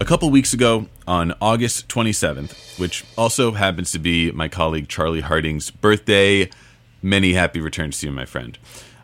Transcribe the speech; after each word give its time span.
A 0.00 0.06
couple 0.06 0.28
weeks 0.30 0.52
ago, 0.52 0.86
on 1.06 1.34
August 1.40 1.88
27th, 1.88 2.78
which 2.80 3.04
also 3.16 3.52
happens 3.52 3.92
to 3.92 4.00
be 4.00 4.32
my 4.32 4.48
colleague 4.48 4.88
Charlie 4.88 5.20
Harding's 5.20 5.70
birthday, 5.70 6.50
many 7.00 7.34
happy 7.34 7.60
returns 7.60 8.00
to 8.00 8.06
you, 8.06 8.12
my 8.12 8.24
friend. 8.24 8.58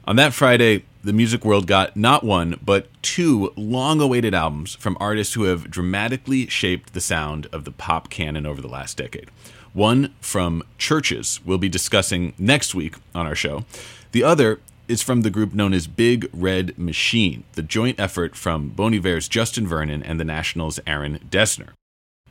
On 0.06 0.16
that 0.16 0.34
Friday, 0.34 0.84
the 1.02 1.12
music 1.12 1.45
world 1.45 1.66
got 1.66 1.96
not 1.96 2.24
one, 2.24 2.59
but 2.62 2.88
two 3.02 3.52
long 3.56 4.00
awaited 4.00 4.34
albums 4.34 4.74
from 4.74 4.96
artists 5.00 5.34
who 5.34 5.45
have 5.45 5.70
dramatically 5.70 6.46
shaped 6.46 6.92
the 6.92 7.00
sound 7.00 7.46
of 7.52 7.64
the 7.64 7.70
pop 7.70 8.10
canon 8.10 8.46
over 8.46 8.60
the 8.60 8.68
last 8.68 8.96
decade. 8.96 9.30
One 9.73 10.14
from 10.20 10.62
CHVRCHES, 10.78 11.45
we'll 11.45 11.59
be 11.59 11.68
discussing 11.68 12.34
next 12.38 12.74
week 12.74 12.96
on 13.15 13.26
our 13.26 13.34
show. 13.34 13.65
The 14.12 14.24
other 14.24 14.60
is 14.88 15.02
from 15.02 15.21
the 15.21 15.30
group 15.30 15.54
known 15.54 15.73
as 15.73 15.87
Big 15.87 16.28
Red 16.32 16.76
Machine, 16.76 17.45
the 17.52 17.62
joint 17.62 18.01
effort 18.01 18.34
from 18.34 18.71
Bon 18.71 18.93
Iver's 18.93 19.28
Justin 19.28 19.66
Vernon 19.66 20.02
and 20.02 20.18
the 20.18 20.24
National's 20.24 20.80
Aaron 20.87 21.21
Dessner. 21.30 21.71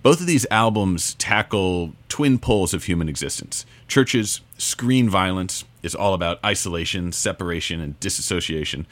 Both 0.01 0.21
of 0.21 0.27
these 0.27 0.45
albums 0.49 1.13
tackle 1.15 1.91
twin 2.07 2.39
poles 2.39 2.73
of 2.73 2.85
human 2.85 3.09
existence. 3.09 3.65
CHVRCHES' 3.89 4.39
screen 4.57 5.09
violence 5.09 5.65
is 5.83 5.93
all 5.93 6.13
about 6.13 6.43
isolation, 6.43 7.11
separation, 7.11 7.81
and 7.81 7.99
disassociation, 7.99 8.87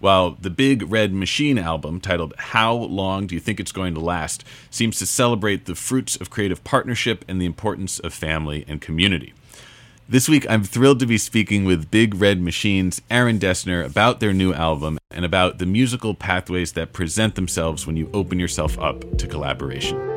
while 0.00 0.32
the 0.32 0.50
Big 0.50 0.90
Red 0.90 1.12
Machine 1.12 1.58
album, 1.58 2.00
titled 2.00 2.34
How 2.38 2.74
Long 2.74 3.28
Do 3.28 3.36
You 3.36 3.40
Think 3.40 3.60
It's 3.60 3.70
Going 3.70 3.94
to 3.94 4.00
Last, 4.00 4.44
seems 4.68 4.98
to 4.98 5.06
celebrate 5.06 5.66
the 5.66 5.76
fruits 5.76 6.16
of 6.16 6.30
creative 6.30 6.64
partnership 6.64 7.24
and 7.28 7.40
the 7.40 7.46
importance 7.46 8.00
of 8.00 8.12
family 8.12 8.64
and 8.66 8.80
community. 8.80 9.34
This 10.08 10.28
week, 10.28 10.44
I'm 10.50 10.64
thrilled 10.64 10.98
to 11.00 11.06
be 11.06 11.18
speaking 11.18 11.66
with 11.66 11.90
Big 11.90 12.16
Red 12.16 12.40
Machine's 12.40 13.00
Aaron 13.10 13.38
Dessner 13.38 13.84
about 13.84 14.18
their 14.18 14.32
new 14.32 14.52
album 14.52 14.98
and 15.12 15.24
about 15.24 15.58
the 15.58 15.66
musical 15.66 16.14
pathways 16.14 16.72
that 16.72 16.92
present 16.92 17.36
themselves 17.36 17.86
when 17.86 17.96
you 17.96 18.10
open 18.12 18.40
yourself 18.40 18.76
up 18.78 19.18
to 19.18 19.28
collaboration. 19.28 20.07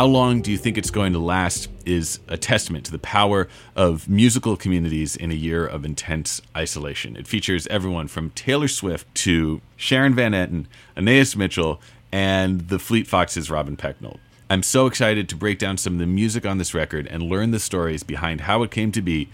How 0.00 0.06
long 0.06 0.40
do 0.40 0.50
you 0.50 0.56
think 0.56 0.78
it's 0.78 0.90
going 0.90 1.12
to 1.12 1.18
last 1.18 1.68
is 1.84 2.20
a 2.26 2.38
testament 2.38 2.86
to 2.86 2.90
the 2.90 2.98
power 2.98 3.48
of 3.76 4.08
musical 4.08 4.56
communities 4.56 5.14
in 5.14 5.30
a 5.30 5.34
year 5.34 5.66
of 5.66 5.84
intense 5.84 6.40
isolation. 6.56 7.16
It 7.16 7.26
features 7.26 7.66
everyone 7.66 8.08
from 8.08 8.30
Taylor 8.30 8.66
Swift 8.66 9.14
to 9.16 9.60
Sharon 9.76 10.14
Van 10.14 10.32
Etten, 10.32 10.64
Anais 10.96 11.36
Mitchell, 11.36 11.82
and 12.10 12.68
the 12.68 12.78
Fleet 12.78 13.06
Foxes' 13.06 13.50
Robin 13.50 13.76
Pecknold. 13.76 14.20
I'm 14.50 14.64
so 14.64 14.86
excited 14.86 15.28
to 15.28 15.36
break 15.36 15.60
down 15.60 15.76
some 15.76 15.92
of 15.92 15.98
the 16.00 16.08
music 16.08 16.44
on 16.44 16.58
this 16.58 16.74
record 16.74 17.06
and 17.06 17.22
learn 17.22 17.52
the 17.52 17.60
stories 17.60 18.02
behind 18.02 18.40
how 18.40 18.64
it 18.64 18.72
came 18.72 18.90
to 18.90 19.00
be. 19.00 19.28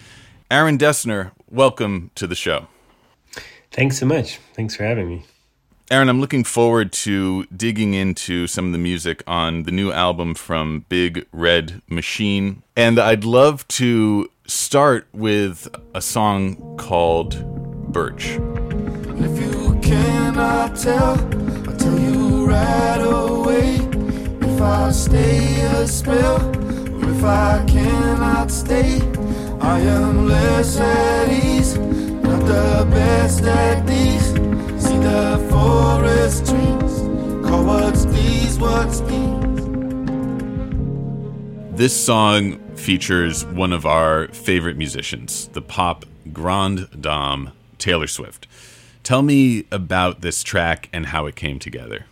Aaron 0.51 0.77
Dessner, 0.77 1.31
welcome 1.51 2.11
to 2.17 2.27
the 2.27 2.35
show. 2.35 2.67
Thanks 3.71 3.99
so 3.99 4.05
much. 4.05 4.39
Thanks 4.53 4.77
for 4.77 4.85
having 4.85 5.09
me. 5.09 5.25
Aaron, 5.91 6.11
I'm 6.11 6.21
looking 6.21 6.45
forward 6.45 6.93
to 6.93 7.47
digging 7.47 7.95
into 7.95 8.47
some 8.47 8.67
of 8.67 8.73
the 8.73 8.79
music 8.79 9.23
on 9.27 9.63
the 9.63 9.71
new 9.71 9.91
album 9.91 10.35
from 10.35 10.85
Big 10.91 11.27
Red 11.33 11.81
Machine. 11.89 12.63
And 12.77 12.99
I'd 12.99 13.25
love 13.25 13.67
to 13.69 14.31
start 14.47 15.09
with 15.15 15.67
a 15.95 16.03
song 16.03 16.77
called 16.77 17.43
Birch. 17.91 18.33
If 18.33 19.41
you 19.41 19.81
cannot 19.83 20.77
tell, 20.77 21.13
I'll 21.13 21.77
tell 21.79 21.99
you 21.99 22.47
right 22.47 23.01
away. 23.01 23.86
If 24.57 24.63
I 24.63 24.91
stay 24.91 25.61
a 25.67 25.87
spell, 25.87 26.37
or 26.37 27.11
if 27.11 27.23
I 27.23 27.63
cannot 27.69 28.51
stay, 28.51 29.03
I 29.61 29.81
am 29.81 30.27
less 30.29 30.79
at 30.79 31.31
ease, 31.31 31.77
not 31.77 32.41
the 32.47 32.89
best 32.91 33.43
at 33.43 33.87
these. 33.87 34.29
See 34.83 34.97
the 34.97 35.47
forest 35.51 36.47
trees, 36.47 37.01
call 37.47 37.67
what's 37.67 38.07
these, 38.07 38.59
what's 38.59 39.01
these. 39.01 39.45
This 41.77 41.95
song 41.95 42.59
features 42.77 43.45
one 43.45 43.75
of 43.75 43.85
our 43.85 44.29
favorite 44.29 44.79
musicians, 44.79 45.49
the 45.49 45.61
pop 45.61 46.07
grande 46.33 46.89
dame 46.99 47.53
Taylor 47.77 48.07
Swift. 48.07 48.47
Tell 49.03 49.21
me 49.21 49.67
about 49.71 50.23
this 50.23 50.43
track 50.43 50.89
and 50.95 51.05
how 51.05 51.27
it 51.27 51.37
came 51.37 51.59
together. 51.59 52.07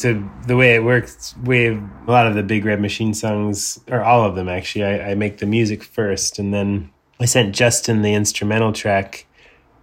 So 0.00 0.26
the 0.46 0.56
way 0.56 0.74
it 0.74 0.82
works, 0.82 1.34
we 1.44 1.64
have 1.64 1.90
a 2.06 2.10
lot 2.10 2.26
of 2.26 2.34
the 2.34 2.42
Big 2.42 2.64
Red 2.64 2.80
Machine 2.80 3.12
songs, 3.12 3.78
or 3.86 4.02
all 4.02 4.24
of 4.24 4.34
them 4.34 4.48
actually. 4.48 4.82
I, 4.82 5.10
I 5.10 5.14
make 5.14 5.36
the 5.36 5.46
music 5.46 5.84
first, 5.84 6.38
and 6.38 6.54
then 6.54 6.90
I 7.20 7.26
sent 7.26 7.54
Justin 7.54 8.00
the 8.00 8.14
instrumental 8.14 8.72
track, 8.72 9.26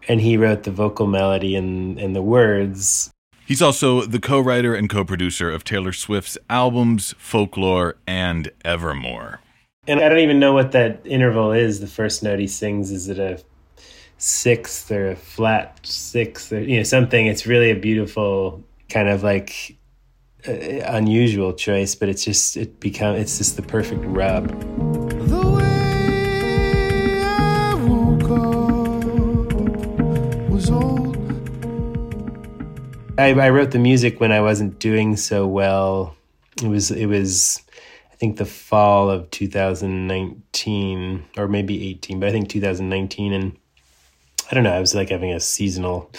and 0.07 0.19
he 0.19 0.35
wrote 0.35 0.63
the 0.63 0.71
vocal 0.71 1.05
melody 1.05 1.55
and 1.55 1.99
and 1.99 2.15
the 2.15 2.23
words. 2.23 3.11
He's 3.45 3.61
also 3.61 4.07
the 4.07 4.19
co 4.19 4.39
writer 4.39 4.73
and 4.73 4.89
co 4.89 5.05
producer 5.05 5.51
of 5.51 5.63
Taylor 5.63 5.93
Swift's 5.93 6.35
albums, 6.49 7.13
Folklore, 7.19 7.97
and 8.07 8.49
Evermore. 8.65 9.41
And 9.85 9.99
I 9.99 10.09
don't 10.09 10.17
even 10.17 10.39
know 10.39 10.51
what 10.51 10.71
that 10.71 10.99
interval 11.05 11.51
is. 11.51 11.79
The 11.79 11.85
first 11.85 12.23
note 12.23 12.39
he 12.39 12.47
sings 12.47 12.89
is 12.89 13.07
it 13.07 13.19
a 13.19 13.39
sixth 14.17 14.89
or 14.89 15.11
a 15.11 15.15
flat 15.15 15.79
sixth 15.83 16.51
or 16.51 16.59
you 16.59 16.77
know 16.77 16.83
something. 16.83 17.27
It's 17.27 17.45
really 17.45 17.69
a 17.69 17.75
beautiful 17.75 18.63
kind 18.89 19.09
of 19.09 19.21
like 19.21 19.76
unusual 20.45 21.53
choice, 21.53 21.95
but 21.95 22.09
it's 22.09 22.23
just 22.23 22.57
it 22.57 22.79
become 22.79 23.15
it's 23.15 23.37
just 23.37 23.55
the 23.55 23.61
perfect 23.61 24.03
rub. 24.05 24.47
The 25.27 25.47
way 25.47 27.21
I 27.23 27.73
woke 27.75 28.23
up 28.23 29.53
was 30.49 30.69
old. 30.69 31.17
I, 33.17 33.29
I 33.33 33.49
wrote 33.49 33.71
the 33.71 33.79
music 33.79 34.19
when 34.19 34.31
I 34.31 34.41
wasn't 34.41 34.79
doing 34.79 35.17
so 35.17 35.47
well. 35.47 36.15
It 36.61 36.67
was 36.67 36.91
it 36.91 37.07
was 37.07 37.61
I 38.11 38.15
think 38.15 38.37
the 38.37 38.45
fall 38.45 39.09
of 39.09 39.29
2019 39.31 41.25
or 41.37 41.47
maybe 41.47 41.89
18, 41.89 42.19
but 42.19 42.29
I 42.29 42.31
think 42.31 42.49
2019 42.49 43.33
and 43.33 43.57
I 44.49 44.55
don't 44.55 44.63
know, 44.63 44.73
I 44.73 44.79
was 44.79 44.95
like 44.95 45.09
having 45.09 45.33
a 45.33 45.39
seasonal 45.39 46.09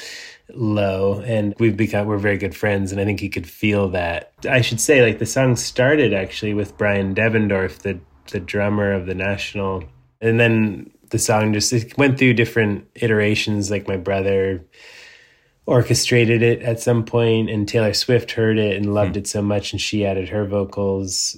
low 0.54 1.20
and 1.26 1.54
we've 1.58 1.76
become 1.76 2.06
we're 2.06 2.18
very 2.18 2.38
good 2.38 2.56
friends 2.56 2.92
and 2.92 3.00
I 3.00 3.04
think 3.04 3.20
he 3.20 3.28
could 3.28 3.48
feel 3.48 3.88
that. 3.90 4.32
I 4.48 4.60
should 4.60 4.80
say 4.80 5.02
like 5.02 5.18
the 5.18 5.26
song 5.26 5.56
started 5.56 6.12
actually 6.12 6.54
with 6.54 6.76
Bryan 6.76 7.14
Devendorf, 7.14 7.78
the 7.78 7.98
the 8.30 8.40
drummer 8.40 8.92
of 8.92 9.06
the 9.06 9.14
National. 9.14 9.84
And 10.20 10.38
then 10.38 10.90
the 11.10 11.18
song 11.18 11.52
just 11.52 11.72
it 11.72 11.96
went 11.96 12.18
through 12.18 12.34
different 12.34 12.86
iterations 12.94 13.70
like 13.70 13.88
my 13.88 13.96
brother 13.96 14.64
orchestrated 15.66 16.42
it 16.42 16.62
at 16.62 16.80
some 16.80 17.04
point 17.04 17.50
and 17.50 17.68
Taylor 17.68 17.92
Swift 17.92 18.32
heard 18.32 18.58
it 18.58 18.76
and 18.76 18.94
loved 18.94 19.16
it 19.16 19.26
so 19.26 19.42
much 19.42 19.72
and 19.72 19.80
she 19.80 20.04
added 20.04 20.28
her 20.28 20.46
vocals 20.46 21.36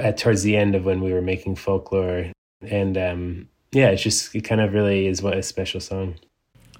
at 0.00 0.18
towards 0.18 0.42
the 0.42 0.56
end 0.56 0.74
of 0.74 0.84
when 0.84 1.00
we 1.00 1.12
were 1.12 1.22
making 1.22 1.54
folklore 1.56 2.26
and 2.62 2.98
um 2.98 3.48
yeah 3.72 3.90
it's 3.90 4.02
just 4.02 4.34
it 4.34 4.42
kind 4.42 4.60
of 4.60 4.72
really 4.72 5.06
is 5.06 5.22
what 5.22 5.36
a 5.36 5.42
special 5.42 5.80
song 5.80 6.14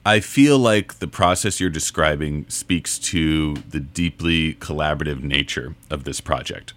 I 0.06 0.20
feel 0.20 0.58
like 0.58 0.98
the 0.98 1.06
process 1.06 1.60
you're 1.60 1.70
describing 1.70 2.46
speaks 2.48 2.98
to 3.00 3.54
the 3.54 3.80
deeply 3.80 4.54
collaborative 4.54 5.22
nature 5.22 5.74
of 5.90 6.04
this 6.04 6.20
project. 6.20 6.74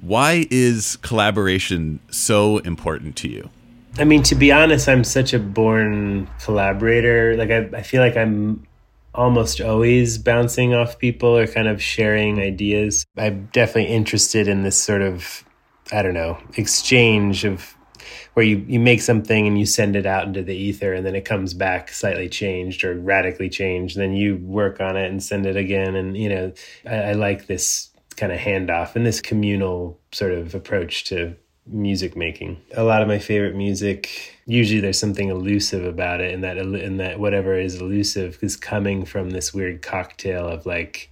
Why 0.00 0.46
is 0.50 0.96
collaboration 0.96 2.00
so 2.10 2.58
important 2.58 3.16
to 3.16 3.28
you? 3.28 3.50
I 3.98 4.04
mean, 4.04 4.22
to 4.24 4.34
be 4.34 4.52
honest, 4.52 4.88
I'm 4.88 5.04
such 5.04 5.32
a 5.32 5.38
born 5.38 6.28
collaborator. 6.40 7.36
Like, 7.36 7.50
I, 7.50 7.78
I 7.78 7.82
feel 7.82 8.02
like 8.02 8.16
I'm 8.16 8.66
almost 9.14 9.60
always 9.60 10.18
bouncing 10.18 10.74
off 10.74 10.98
people 10.98 11.36
or 11.36 11.46
kind 11.46 11.68
of 11.68 11.82
sharing 11.82 12.38
ideas. 12.38 13.06
I'm 13.16 13.48
definitely 13.52 13.92
interested 13.92 14.48
in 14.48 14.62
this 14.62 14.76
sort 14.76 15.02
of 15.02 15.44
I 15.92 16.02
don't 16.02 16.14
know, 16.14 16.38
exchange 16.56 17.44
of 17.44 17.75
where 18.34 18.44
you, 18.44 18.64
you 18.66 18.80
make 18.80 19.00
something 19.00 19.46
and 19.46 19.58
you 19.58 19.66
send 19.66 19.96
it 19.96 20.06
out 20.06 20.26
into 20.26 20.42
the 20.42 20.54
ether 20.54 20.92
and 20.92 21.04
then 21.04 21.14
it 21.14 21.24
comes 21.24 21.54
back 21.54 21.90
slightly 21.90 22.28
changed 22.28 22.84
or 22.84 22.94
radically 22.94 23.48
changed. 23.48 23.96
Then 23.96 24.12
you 24.12 24.36
work 24.36 24.80
on 24.80 24.96
it 24.96 25.10
and 25.10 25.22
send 25.22 25.46
it 25.46 25.56
again. 25.56 25.96
And, 25.96 26.16
you 26.16 26.28
know, 26.28 26.52
I, 26.86 26.96
I 26.96 27.12
like 27.12 27.46
this 27.46 27.90
kind 28.16 28.32
of 28.32 28.38
handoff 28.38 28.96
and 28.96 29.06
this 29.06 29.20
communal 29.20 30.00
sort 30.12 30.32
of 30.32 30.54
approach 30.54 31.04
to 31.04 31.36
music 31.66 32.16
making. 32.16 32.60
A 32.76 32.84
lot 32.84 33.02
of 33.02 33.08
my 33.08 33.18
favorite 33.18 33.54
music, 33.54 34.38
usually 34.46 34.80
there's 34.80 34.98
something 34.98 35.28
elusive 35.28 35.84
about 35.84 36.20
it, 36.20 36.32
and 36.32 36.44
that 36.44 36.58
and 36.58 37.00
that 37.00 37.18
whatever 37.18 37.58
is 37.58 37.80
elusive 37.80 38.38
is 38.42 38.56
coming 38.56 39.04
from 39.04 39.30
this 39.30 39.52
weird 39.52 39.82
cocktail 39.82 40.46
of 40.46 40.66
like 40.66 41.10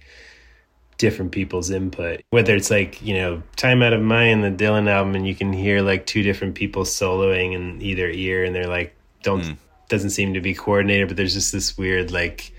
different 0.97 1.31
people's 1.31 1.69
input. 1.69 2.21
Whether 2.29 2.55
it's 2.55 2.71
like, 2.71 3.01
you 3.01 3.13
know, 3.15 3.43
Time 3.55 3.81
Out 3.81 3.93
of 3.93 4.01
Mind, 4.01 4.43
the 4.43 4.63
Dylan 4.63 4.89
album, 4.89 5.15
and 5.15 5.27
you 5.27 5.35
can 5.35 5.53
hear 5.53 5.81
like 5.81 6.05
two 6.05 6.23
different 6.23 6.55
people 6.55 6.83
soloing 6.83 7.53
in 7.53 7.81
either 7.81 8.09
ear, 8.09 8.43
and 8.43 8.55
they're 8.55 8.67
like, 8.67 8.95
don't, 9.23 9.41
mm. 9.41 9.57
doesn't 9.89 10.11
seem 10.11 10.33
to 10.33 10.41
be 10.41 10.53
coordinated, 10.53 11.07
but 11.07 11.17
there's 11.17 11.33
just 11.33 11.51
this 11.51 11.77
weird, 11.77 12.11
like, 12.11 12.53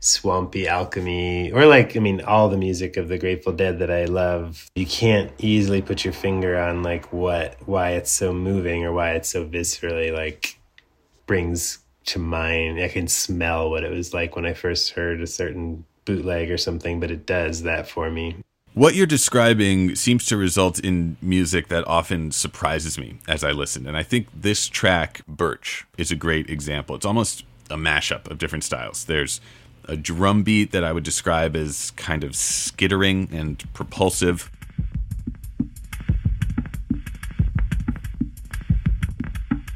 swampy 0.00 0.66
alchemy, 0.66 1.52
or 1.52 1.66
like, 1.66 1.96
I 1.96 2.00
mean, 2.00 2.22
all 2.22 2.48
the 2.48 2.56
music 2.56 2.96
of 2.96 3.08
the 3.08 3.18
Grateful 3.18 3.52
Dead 3.52 3.78
that 3.80 3.90
I 3.90 4.06
love. 4.06 4.70
You 4.74 4.86
can't 4.86 5.30
easily 5.38 5.82
put 5.82 6.04
your 6.04 6.14
finger 6.14 6.58
on 6.58 6.82
like 6.82 7.12
what, 7.12 7.56
why 7.66 7.90
it's 7.90 8.10
so 8.10 8.32
moving 8.32 8.84
or 8.84 8.92
why 8.92 9.12
it's 9.12 9.28
so 9.28 9.46
viscerally 9.46 10.12
like 10.12 10.58
brings 11.26 11.80
to 12.06 12.18
mind. 12.18 12.80
I 12.80 12.88
can 12.88 13.08
smell 13.08 13.70
what 13.70 13.84
it 13.84 13.90
was 13.90 14.14
like 14.14 14.36
when 14.36 14.46
I 14.46 14.54
first 14.54 14.92
heard 14.92 15.20
a 15.20 15.26
certain 15.26 15.84
bootleg 16.10 16.50
or 16.50 16.58
something, 16.58 16.98
but 16.98 17.10
it 17.10 17.24
does 17.24 17.62
that 17.62 17.88
for 17.88 18.10
me. 18.10 18.36
What 18.74 18.94
you're 18.94 19.06
describing 19.06 19.94
seems 19.94 20.26
to 20.26 20.36
result 20.36 20.78
in 20.80 21.16
music 21.22 21.68
that 21.68 21.86
often 21.86 22.32
surprises 22.32 22.98
me 22.98 23.18
as 23.28 23.44
I 23.44 23.52
listen. 23.52 23.86
And 23.86 23.96
I 23.96 24.02
think 24.02 24.28
this 24.34 24.68
track, 24.68 25.22
Birch, 25.26 25.86
is 25.98 26.10
a 26.10 26.16
great 26.16 26.50
example. 26.50 26.96
It's 26.96 27.06
almost 27.06 27.44
a 27.68 27.76
mashup 27.76 28.28
of 28.30 28.38
different 28.38 28.64
styles. 28.64 29.04
There's 29.04 29.40
a 29.86 29.96
drum 29.96 30.42
beat 30.42 30.72
that 30.72 30.84
I 30.84 30.92
would 30.92 31.04
describe 31.04 31.54
as 31.54 31.92
kind 31.92 32.24
of 32.24 32.34
skittering 32.34 33.28
and 33.32 33.62
propulsive. 33.72 34.50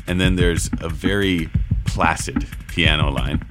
And 0.07 0.21
then 0.21 0.37
there's 0.37 0.69
a 0.81 0.89
very 0.89 1.49
placid 1.85 2.47
piano 2.69 3.11
line. 3.11 3.45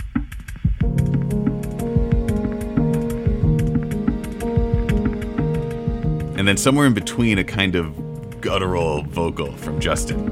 And 6.44 6.48
then 6.50 6.58
somewhere 6.58 6.86
in 6.86 6.94
between 6.94 7.38
a 7.38 7.44
kind 7.46 7.74
of 7.74 8.42
guttural 8.42 9.04
vocal 9.04 9.54
from 9.54 9.80
Justin. 9.80 10.30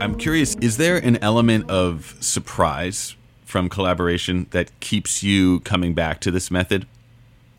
I'm 0.00 0.16
curious, 0.16 0.54
is 0.62 0.78
there 0.78 0.96
an 0.96 1.18
element 1.18 1.68
of 1.68 2.16
surprise 2.20 3.16
from 3.44 3.68
collaboration 3.68 4.46
that 4.52 4.70
keeps 4.80 5.22
you 5.22 5.60
coming 5.60 5.92
back 5.92 6.20
to 6.20 6.30
this 6.30 6.50
method? 6.50 6.86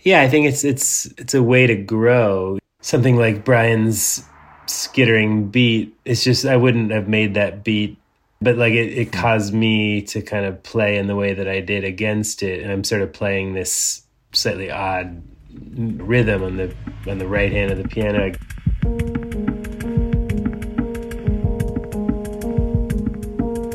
Yeah, 0.01 0.21
I 0.21 0.27
think 0.27 0.47
it's 0.47 0.63
it's 0.63 1.05
it's 1.19 1.35
a 1.35 1.43
way 1.43 1.67
to 1.67 1.75
grow. 1.75 2.57
Something 2.81 3.17
like 3.17 3.45
Bryan's 3.45 4.23
skittering 4.65 5.49
beat, 5.49 5.95
it's 6.03 6.23
just 6.23 6.47
I 6.47 6.57
wouldn't 6.57 6.89
have 6.89 7.07
made 7.07 7.35
that 7.35 7.63
beat 7.63 7.99
but 8.43 8.57
like 8.57 8.73
it, 8.73 8.97
it 8.97 9.11
caused 9.13 9.53
me 9.53 10.01
to 10.01 10.21
kind 10.21 10.45
of 10.45 10.61
play 10.63 10.97
in 10.97 11.07
the 11.07 11.15
way 11.15 11.33
that 11.33 11.47
I 11.47 11.61
did 11.61 11.85
against 11.85 12.43
it, 12.43 12.61
and 12.61 12.71
I'm 12.71 12.83
sort 12.83 13.01
of 13.01 13.13
playing 13.13 13.53
this 13.53 14.03
slightly 14.33 14.69
odd 14.69 15.23
rhythm 15.65 16.43
on 16.43 16.57
the 16.57 16.75
on 17.07 17.19
the 17.19 17.27
right 17.27 17.51
hand 17.51 17.71
of 17.71 17.77
the 17.77 17.87
piano. 17.87 18.33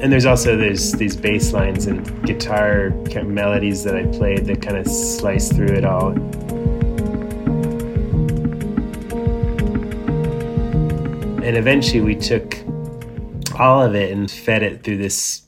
And 0.00 0.12
there's 0.12 0.26
also 0.26 0.56
there's 0.56 0.92
these 0.92 1.16
bass 1.16 1.52
lines 1.52 1.86
and 1.86 2.24
guitar 2.24 2.90
kind 3.06 3.18
of 3.18 3.28
melodies 3.28 3.84
that 3.84 3.96
I 3.96 4.04
played 4.06 4.46
that 4.46 4.62
kind 4.62 4.76
of 4.76 4.86
slice 4.86 5.50
through 5.50 5.74
it 5.74 5.84
all. 5.84 6.10
And 11.42 11.56
eventually 11.56 12.02
we 12.02 12.14
took 12.14 12.58
all 13.58 13.82
of 13.82 13.94
it 13.94 14.12
and 14.12 14.30
fed 14.30 14.62
it 14.62 14.84
through 14.84 14.98
this 14.98 15.42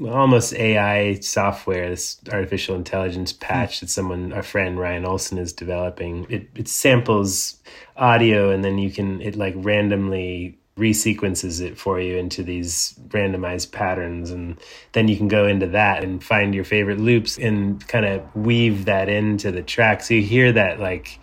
almost 0.00 0.54
AI 0.54 1.14
software, 1.20 1.90
this 1.90 2.18
artificial 2.32 2.74
intelligence 2.74 3.32
patch 3.32 3.80
that 3.80 3.90
someone, 3.90 4.32
a 4.32 4.42
friend 4.42 4.78
Ryan 4.78 5.04
Olson, 5.04 5.38
is 5.38 5.52
developing. 5.52 6.26
It, 6.30 6.48
it 6.54 6.68
samples 6.68 7.60
audio 7.96 8.50
and 8.50 8.64
then 8.64 8.78
you 8.78 8.90
can 8.90 9.20
it 9.20 9.36
like 9.36 9.54
randomly 9.56 10.58
resequences 10.76 11.60
it 11.60 11.76
for 11.78 12.00
you 12.00 12.16
into 12.16 12.42
these 12.42 12.98
randomized 13.08 13.72
patterns. 13.72 14.30
And 14.30 14.58
then 14.92 15.08
you 15.08 15.16
can 15.16 15.28
go 15.28 15.46
into 15.46 15.66
that 15.68 16.02
and 16.02 16.24
find 16.24 16.54
your 16.54 16.64
favorite 16.64 16.98
loops 16.98 17.36
and 17.36 17.86
kind 17.88 18.06
of 18.06 18.22
weave 18.34 18.86
that 18.86 19.08
into 19.10 19.52
the 19.52 19.62
track. 19.62 20.02
So 20.02 20.14
you 20.14 20.22
hear 20.22 20.52
that 20.52 20.80
like 20.80 21.20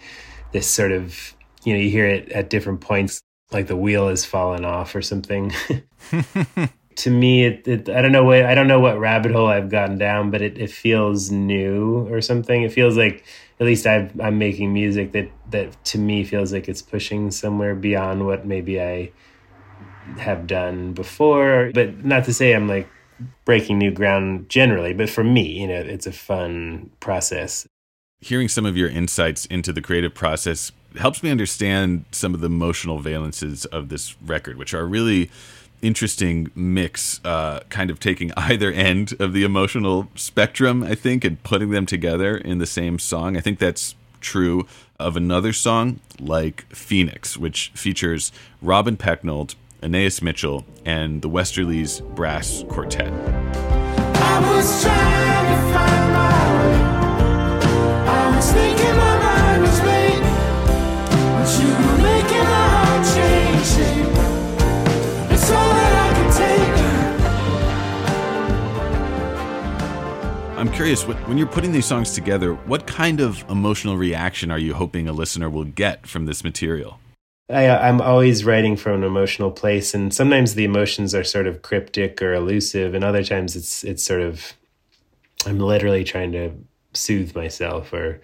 this 0.52 0.68
sort 0.68 0.92
of 0.92 1.36
you 1.64 1.74
know 1.74 1.80
you 1.80 1.90
hear 1.90 2.06
it 2.06 2.32
at 2.32 2.50
different 2.50 2.82
points 2.82 3.22
like 3.52 3.68
the 3.68 3.78
wheel 3.78 4.10
has 4.10 4.26
fallen 4.26 4.66
off 4.66 4.96
or 4.96 5.02
something. 5.02 5.52
to 6.96 7.10
me, 7.10 7.46
it, 7.46 7.68
it, 7.68 7.90
I 7.90 8.02
don't 8.02 8.12
know 8.12 8.24
what 8.24 8.46
I 8.46 8.54
don't 8.54 8.68
know 8.68 8.80
what 8.80 9.00
rabbit 9.00 9.32
hole 9.32 9.48
I've 9.48 9.70
gotten 9.70 9.98
down, 9.98 10.32
but 10.32 10.42
it, 10.42 10.58
it 10.58 10.70
feels 10.70 11.32
new 11.32 12.08
or 12.12 12.22
something. 12.22 12.64
It 12.64 12.74
feels 12.74 12.98
like 12.98 13.24
at 13.60 13.66
least 13.66 13.86
i 13.86 14.10
am 14.22 14.38
making 14.38 14.72
music 14.72 15.12
that 15.12 15.30
that 15.52 15.84
to 15.84 15.98
me 15.98 16.24
feels 16.24 16.54
like 16.54 16.70
it's 16.70 16.82
pushing 16.82 17.30
somewhere 17.30 17.76
beyond 17.76 18.26
what 18.26 18.46
maybe 18.46 18.82
I 18.82 19.12
have 20.18 20.48
done 20.48 20.94
before. 20.94 21.72
But 21.74 22.04
not 22.06 22.26
to 22.26 22.34
say 22.34 22.54
I'm 22.54 22.68
like 22.68 22.90
breaking 23.46 23.78
new 23.78 23.92
ground 23.92 24.50
generally, 24.50 24.94
but 24.94 25.10
for 25.10 25.24
me, 25.24 25.60
you 25.62 25.68
know, 25.68 25.76
it's 25.76 26.08
a 26.08 26.12
fun 26.12 26.90
process. 27.00 27.68
Hearing 28.22 28.50
some 28.50 28.66
of 28.66 28.76
your 28.76 28.90
insights 28.90 29.46
into 29.46 29.72
the 29.72 29.82
creative 29.82 30.14
process 30.14 30.72
helps 30.98 31.22
me 31.24 31.30
understand 31.30 32.06
some 32.12 32.34
of 32.34 32.42
the 32.42 32.48
emotional 32.48 33.00
valences 33.00 33.66
of 33.68 33.90
this 33.90 34.16
record, 34.22 34.58
which 34.58 34.74
are 34.74 34.86
really 34.86 35.30
interesting 35.82 36.52
mix, 36.56 37.22
uh, 37.24 37.62
kind 37.70 37.90
of 37.90 38.00
taking 38.00 38.32
either 38.38 38.72
end 38.72 39.14
of 39.20 39.34
the 39.34 39.44
emotional 39.44 40.08
spectrum, 40.16 40.84
I 40.84 40.96
think, 40.96 41.24
and 41.24 41.42
putting 41.44 41.70
them 41.70 41.86
together 41.86 42.38
in 42.38 42.58
the 42.58 42.66
same 42.66 43.00
song. 43.00 43.38
I 43.38 43.42
think 43.42 43.60
that's 43.60 43.96
true 44.22 44.68
of 45.00 45.16
another 45.16 45.54
song 45.54 46.00
like 46.20 46.66
Phoenix, 46.76 47.38
which 47.38 47.72
features 47.74 48.32
Robin 48.62 48.98
Pecknold, 48.98 49.56
Anais 49.82 50.20
Mitchell, 50.22 50.66
and 50.86 51.22
the 51.22 51.30
Westerlies 51.30 52.04
Brass 52.16 52.66
Quartet. 52.68 53.14
I'm 70.60 70.70
curious, 70.74 71.04
when 71.04 71.38
you're 71.38 71.48
putting 71.48 71.72
these 71.72 71.86
songs 71.86 72.14
together, 72.14 72.54
what 72.54 72.86
kind 72.86 73.22
of 73.22 73.50
emotional 73.50 73.96
reaction 73.96 74.52
are 74.52 74.60
you 74.60 74.74
hoping 74.74 75.08
a 75.08 75.14
listener 75.14 75.50
will 75.50 75.64
get 75.64 76.06
from 76.06 76.26
this 76.26 76.44
material? 76.44 77.00
I, 77.50 77.64
am 77.64 78.02
always 78.02 78.44
writing 78.44 78.76
from 78.76 78.96
an 78.96 79.04
emotional 79.04 79.52
place, 79.52 79.94
and 79.94 80.14
sometimes 80.14 80.56
the 80.56 80.66
emotions 80.66 81.16
are 81.16 81.24
sort 81.24 81.48
of 81.48 81.62
cryptic 81.62 82.22
or 82.22 82.34
elusive, 82.34 82.94
and 82.94 83.06
other 83.06 83.24
times 83.24 83.56
it's 83.56 83.86
it's 83.86 84.04
sort 84.04 84.22
of 84.22 84.54
I'm 85.46 85.60
literally 85.60 86.04
trying 86.04 86.34
to 86.34 86.52
soothe 86.94 87.36
myself 87.36 87.94
or 87.94 88.22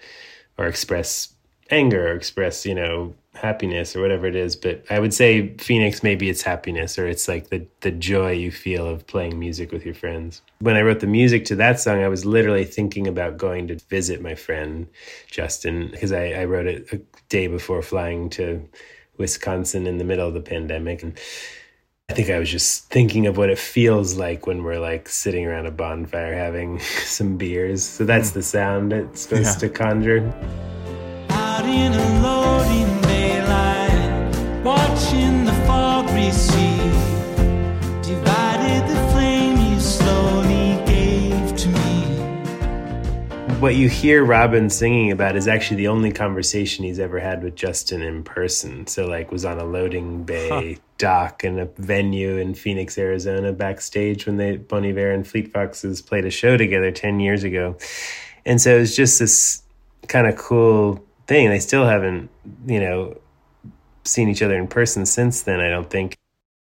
or 0.57 0.67
express 0.67 1.34
anger 1.71 2.09
or 2.09 2.15
express 2.15 2.65
you 2.65 2.75
know 2.75 3.13
happiness 3.33 3.95
or 3.95 4.01
whatever 4.01 4.27
it 4.27 4.35
is 4.35 4.55
but 4.55 4.83
i 4.89 4.99
would 4.99 5.13
say 5.13 5.53
phoenix 5.57 6.03
maybe 6.03 6.29
it's 6.29 6.41
happiness 6.41 6.97
or 6.97 7.05
it's 7.05 7.27
like 7.27 7.49
the 7.49 7.65
the 7.81 7.91
joy 7.91 8.31
you 8.31 8.51
feel 8.51 8.87
of 8.87 9.05
playing 9.07 9.37
music 9.37 9.71
with 9.71 9.83
your 9.83 9.93
friends 9.93 10.41
when 10.59 10.75
i 10.75 10.81
wrote 10.81 10.99
the 11.01 11.07
music 11.07 11.43
to 11.43 11.55
that 11.55 11.79
song 11.79 12.01
i 12.01 12.07
was 12.07 12.25
literally 12.25 12.63
thinking 12.63 13.07
about 13.07 13.37
going 13.37 13.67
to 13.67 13.75
visit 13.89 14.21
my 14.21 14.35
friend 14.35 14.87
justin 15.29 15.89
because 15.91 16.11
I, 16.11 16.31
I 16.31 16.45
wrote 16.45 16.67
it 16.67 16.93
a 16.93 17.01
day 17.27 17.47
before 17.47 17.81
flying 17.81 18.29
to 18.31 18.67
wisconsin 19.17 19.85
in 19.85 19.97
the 19.97 20.05
middle 20.05 20.27
of 20.27 20.33
the 20.33 20.41
pandemic 20.41 21.03
and 21.03 21.19
I 22.07 22.13
think 22.13 22.29
I 22.29 22.37
was 22.37 22.51
just 22.51 22.91
thinking 22.91 23.25
of 23.25 23.35
what 23.35 23.49
it 23.49 23.57
feels 23.57 24.15
like 24.15 24.45
when 24.45 24.63
we're 24.63 24.79
like 24.79 25.09
sitting 25.09 25.47
around 25.47 25.65
a 25.65 25.71
bonfire 25.71 26.35
having 26.35 26.79
some 27.03 27.35
beers. 27.35 27.83
So 27.83 28.05
that's 28.05 28.29
mm. 28.29 28.33
the 28.35 28.43
sound 28.43 28.93
it's 28.93 29.21
supposed 29.21 29.63
yeah. 29.63 29.67
to 29.67 29.69
conjure. 29.69 30.74
Out 31.65 31.71
in 31.71 31.93
a 31.93 32.15
watching 34.63 35.45
the 35.45 35.53
fog 35.65 36.07
recede, 36.11 36.91
divided 38.03 38.87
the 38.87 39.11
flame 39.11 39.57
you 39.71 39.79
slowly 39.79 40.79
gave 40.85 41.55
to 41.55 41.69
me. 41.69 43.59
what 43.59 43.73
you 43.73 43.89
hear 43.89 44.23
Robin 44.23 44.69
singing 44.69 45.11
about 45.11 45.35
is 45.35 45.47
actually 45.47 45.77
the 45.77 45.87
only 45.87 46.11
conversation 46.11 46.85
he's 46.85 46.99
ever 46.99 47.19
had 47.19 47.43
with 47.43 47.55
Justin 47.55 48.03
in 48.03 48.23
person. 48.23 48.85
So, 48.85 49.07
like, 49.07 49.31
was 49.31 49.43
on 49.43 49.59
a 49.59 49.65
loading 49.65 50.23
bay 50.23 50.73
huh. 50.73 50.79
dock 50.99 51.43
in 51.43 51.57
a 51.57 51.65
venue 51.77 52.37
in 52.37 52.53
Phoenix, 52.53 52.95
Arizona, 52.97 53.53
backstage 53.53 54.27
when 54.27 54.37
they 54.37 54.57
Bon 54.57 54.85
Iver 54.85 55.11
and 55.11 55.27
Fleet 55.27 55.51
Foxes 55.51 55.99
played 56.03 56.25
a 56.25 56.31
show 56.31 56.57
together 56.57 56.91
ten 56.91 57.19
years 57.19 57.43
ago, 57.43 57.75
and 58.45 58.61
so 58.61 58.77
it 58.77 58.79
was 58.81 58.95
just 58.95 59.17
this 59.17 59.63
kind 60.07 60.27
of 60.27 60.35
cool 60.35 61.03
thing. 61.27 61.49
They 61.49 61.59
still 61.59 61.85
haven't, 61.85 62.29
you 62.67 62.79
know, 62.79 63.17
seen 64.03 64.29
each 64.29 64.41
other 64.41 64.57
in 64.57 64.67
person 64.67 65.05
since 65.05 65.43
then. 65.43 65.59
I 65.59 65.69
don't 65.69 65.89
think. 65.89 66.17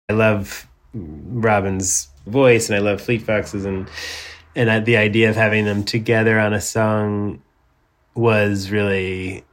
I 0.10 0.14
love 0.14 0.68
Robin's 0.94 2.10
voice, 2.28 2.70
and 2.70 2.76
I 2.76 2.80
love 2.80 3.02
Fleet 3.02 3.22
Foxes, 3.22 3.66
and 3.66 3.90
and 4.56 4.86
the 4.86 4.98
idea 4.98 5.30
of 5.30 5.36
having 5.36 5.66
them 5.66 5.84
together 5.84 6.40
on 6.40 6.54
a 6.54 6.62
song 6.62 7.42
was 8.16 8.70
really 8.70 9.44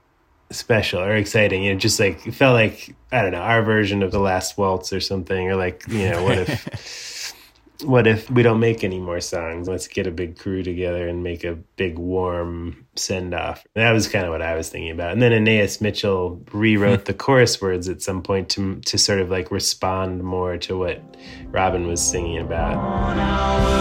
special 0.51 1.01
or 1.01 1.15
exciting. 1.15 1.63
You 1.65 1.75
know, 1.75 1.79
just 1.79 1.99
like 2.01 2.27
it 2.27 2.33
felt 2.33 2.55
like 2.55 2.95
I 3.13 3.23
don't 3.23 3.33
know 3.33 3.39
our 3.39 3.63
version 3.63 4.03
of 4.03 4.11
the 4.11 4.21
Last 4.21 4.59
Waltz 4.59 4.93
or 4.93 5.01
something, 5.01 5.51
or 5.51 5.57
like 5.57 5.85
you 5.89 6.11
know 6.11 6.23
what 6.23 6.39
if. 6.39 7.07
what 7.85 8.07
if 8.07 8.31
we 8.31 8.43
don't 8.43 8.61
make 8.61 8.85
any 8.85 8.99
more 8.99 9.21
songs? 9.21 9.69
Let's 9.69 9.89
get 9.89 10.07
a 10.07 10.11
big 10.11 10.39
crew 10.39 10.63
together 10.63 11.09
and 11.09 11.23
make 11.23 11.45
a 11.45 11.55
big 11.77 11.99
warm 11.99 12.87
send 12.97 13.35
off. 13.35 13.65
That 13.75 13.93
was 13.93 14.09
kind 14.09 14.25
of 14.25 14.31
what 14.31 14.43
I 14.43 14.55
was 14.55 14.69
thinking 14.69 14.91
about. 14.91 15.13
And 15.13 15.23
then 15.23 15.33
Anaïs 15.33 15.81
Mitchell 15.81 16.43
rewrote 16.53 17.05
the 17.05 17.15
chorus 17.15 17.61
words 17.61 17.89
at 17.89 18.03
some 18.03 18.23
point 18.23 18.49
to 18.51 18.81
to 18.81 18.99
sort 18.99 19.21
of 19.21 19.31
like 19.31 19.51
respond 19.51 20.23
more 20.23 20.57
to 20.59 20.79
what 20.79 21.03
Robin 21.51 21.87
was 21.87 22.01
singing 22.01 22.39
about. 22.39 23.80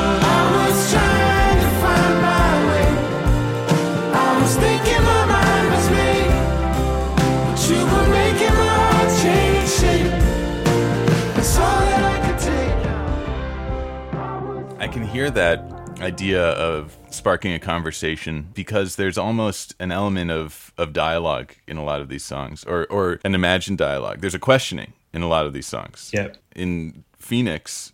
Hear 15.19 15.29
that 15.29 15.59
idea 15.99 16.41
of 16.51 16.95
sparking 17.09 17.51
a 17.51 17.59
conversation 17.59 18.47
because 18.53 18.95
there's 18.95 19.17
almost 19.17 19.75
an 19.77 19.91
element 19.91 20.31
of, 20.31 20.73
of 20.77 20.93
dialogue 20.93 21.51
in 21.67 21.75
a 21.75 21.83
lot 21.83 21.99
of 21.99 22.07
these 22.07 22.23
songs 22.23 22.63
or, 22.63 22.85
or 22.85 23.19
an 23.25 23.35
imagined 23.35 23.77
dialogue. 23.77 24.21
There's 24.21 24.33
a 24.33 24.39
questioning 24.39 24.93
in 25.11 25.21
a 25.21 25.27
lot 25.27 25.45
of 25.45 25.51
these 25.51 25.67
songs. 25.67 26.09
Yep. 26.13 26.37
In 26.55 27.03
Phoenix, 27.17 27.91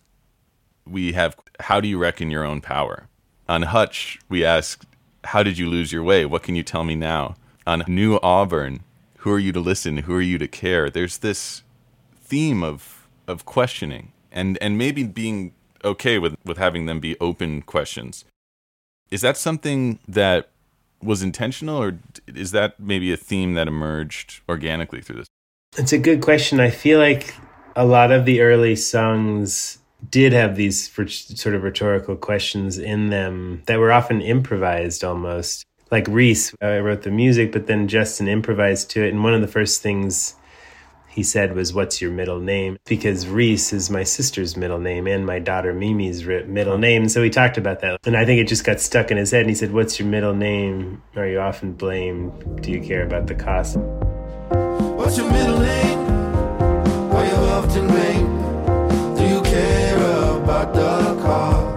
we 0.86 1.14
have 1.14 1.36
How 1.62 1.82
Do 1.82 1.88
You 1.88 1.98
Reckon 1.98 2.30
Your 2.30 2.44
Own 2.44 2.62
Power? 2.62 3.08
On 3.50 3.64
Hutch, 3.64 4.20
we 4.30 4.46
ask 4.46 4.86
How 5.24 5.42
did 5.42 5.58
you 5.58 5.68
lose 5.68 5.92
your 5.92 6.04
way? 6.04 6.28
What 6.28 6.44
can 6.44 6.56
you 6.56 6.62
tell 6.62 6.84
me 6.84 6.94
now? 6.94 7.34
On 7.66 7.84
New 7.88 8.20
Auburn, 8.22 8.82
Who 9.22 9.32
are 9.32 9.40
you 9.40 9.52
to 9.52 9.60
listen? 9.60 9.98
Who 9.98 10.14
are 10.14 10.22
you 10.22 10.38
to 10.38 10.48
care? 10.48 10.92
There's 10.92 11.18
this 11.18 11.64
theme 12.24 12.64
of, 12.64 13.08
of 13.28 13.46
questioning 13.46 14.12
and, 14.32 14.60
and 14.62 14.78
maybe 14.78 15.02
being 15.02 15.56
okay 15.86 16.20
with 16.20 16.36
with 16.44 16.58
having 16.58 16.86
them 16.86 17.00
be 17.00 17.18
open 17.20 17.62
questions. 17.62 18.26
Is 19.12 19.22
that 19.22 19.38
something 19.38 20.00
that 20.08 20.50
was 21.02 21.22
intentional, 21.22 21.82
or 21.82 22.00
is 22.28 22.52
that 22.52 22.80
maybe 22.80 23.14
a 23.14 23.18
theme 23.18 23.54
that 23.54 23.68
emerged 23.68 24.42
organically 24.50 25.02
through 25.02 25.18
this? 25.18 25.28
It's 25.78 25.94
a 25.94 25.98
good 25.98 26.22
question. 26.22 26.60
I 26.60 26.70
feel 26.72 27.00
like 27.00 27.36
a 27.76 27.86
lot 27.86 28.12
of 28.12 28.26
the 28.26 28.42
early 28.42 28.76
songs 28.76 29.78
did 30.10 30.34
have 30.34 30.56
these 30.56 30.92
sort 30.92 31.56
of 31.56 31.64
rhetorical 31.64 32.16
questions 32.16 32.78
in 32.78 33.10
them 33.10 33.62
that 33.66 33.80
were 33.80 33.92
often 33.92 34.22
improvised 34.22 35.04
almost. 35.04 35.64
Like 35.92 36.08
Reese, 36.08 36.54
I 36.62 36.80
wrote 36.80 37.04
the 37.04 37.12
music, 37.12 37.52
but 37.52 37.68
then 37.68 37.88
Justin 37.88 38.28
improvised 38.28 38.90
to 38.92 39.04
it. 39.04 39.10
And 39.10 39.24
one 39.24 39.34
of 39.34 39.42
the 39.42 39.48
first 39.48 39.82
things 39.82 40.36
he 41.16 41.24
said 41.24 41.56
was, 41.56 41.74
What's 41.74 42.02
your 42.02 42.12
middle 42.12 42.42
name? 42.42 42.78
Because 42.86 43.26
Reese 43.26 43.72
is 43.72 43.90
my 43.90 44.04
sister's 44.04 44.58
middle 44.58 44.80
name 44.80 45.08
and 45.08 45.26
my 45.26 45.40
daughter 45.40 45.74
Mimi's 45.74 46.26
middle 46.26 46.78
name. 46.78 47.08
So 47.08 47.22
we 47.22 47.30
talked 47.30 47.58
about 47.58 47.80
that. 47.80 48.02
And 48.06 48.18
I 48.18 48.26
think 48.26 48.42
it 48.42 48.50
just 48.50 48.66
got 48.66 48.82
stuck 48.82 49.12
in 49.12 49.18
his 49.18 49.32
head. 49.32 49.42
And 49.42 49.50
he 49.50 49.56
said, 49.56 49.72
What's 49.72 49.98
your 49.98 50.10
middle 50.10 50.34
name? 50.34 51.02
Are 51.16 51.26
you 51.26 51.40
often 51.40 51.72
blamed? 51.72 52.62
Do 52.62 52.70
you 52.70 52.82
care 52.82 53.06
about 53.06 53.28
the 53.28 53.36
cost? 53.36 53.78
What's 53.78 55.18
your 55.18 55.32
middle 55.32 55.60
name? 55.60 56.00
Are 57.14 57.26
you 57.26 57.36
often 57.56 57.88
blamed? 57.88 59.18
Do 59.18 59.24
you 59.26 59.42
care 59.42 59.96
about 60.42 60.74
the 60.74 61.22
cost? 61.22 61.75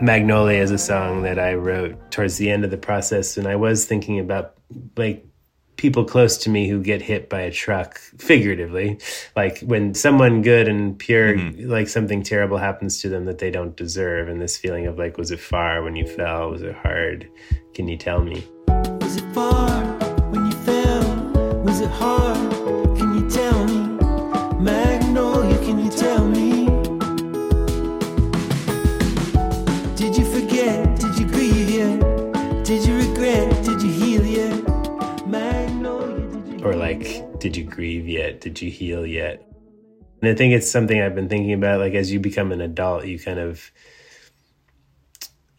Magnolia 0.00 0.60
is 0.60 0.70
a 0.70 0.78
song 0.78 1.22
that 1.22 1.38
I 1.38 1.54
wrote 1.54 2.10
towards 2.10 2.36
the 2.36 2.50
end 2.50 2.64
of 2.64 2.70
the 2.70 2.76
process, 2.76 3.36
and 3.36 3.48
I 3.48 3.56
was 3.56 3.84
thinking 3.84 4.18
about 4.20 4.54
like 4.96 5.24
people 5.76 6.04
close 6.04 6.36
to 6.36 6.50
me 6.50 6.68
who 6.68 6.82
get 6.82 7.00
hit 7.00 7.28
by 7.28 7.40
a 7.40 7.50
truck 7.50 7.98
figuratively. 8.18 8.98
Like 9.34 9.60
when 9.60 9.94
someone 9.94 10.42
good 10.42 10.68
and 10.68 10.98
pure 10.98 11.36
mm-hmm. 11.36 11.68
like 11.68 11.88
something 11.88 12.22
terrible 12.22 12.58
happens 12.58 13.00
to 13.02 13.08
them 13.08 13.24
that 13.24 13.38
they 13.38 13.50
don't 13.50 13.76
deserve 13.76 14.28
and 14.28 14.40
this 14.40 14.56
feeling 14.56 14.86
of 14.86 14.98
like 14.98 15.16
was 15.18 15.30
it 15.30 15.40
far 15.40 15.82
when 15.82 15.96
you 15.96 16.06
fell? 16.06 16.50
Was 16.50 16.62
it 16.62 16.74
hard? 16.74 17.28
Can 17.74 17.88
you 17.88 17.96
tell 17.96 18.22
me? 18.22 18.46
Was 19.00 19.16
it 19.16 19.34
far 19.34 19.82
when 20.30 20.46
you 20.46 20.52
fell? 20.52 21.62
Was 21.64 21.80
it 21.80 21.90
hard 21.90 22.57
did 37.48 37.56
you 37.56 37.64
grieve 37.64 38.06
yet? 38.06 38.42
Did 38.42 38.60
you 38.60 38.70
heal 38.70 39.06
yet? 39.06 39.42
And 40.20 40.30
I 40.30 40.34
think 40.34 40.52
it's 40.52 40.70
something 40.70 41.00
I've 41.00 41.14
been 41.14 41.30
thinking 41.30 41.54
about. 41.54 41.80
Like, 41.80 41.94
as 41.94 42.12
you 42.12 42.20
become 42.20 42.52
an 42.52 42.60
adult, 42.60 43.06
you 43.06 43.18
kind 43.18 43.38
of, 43.38 43.70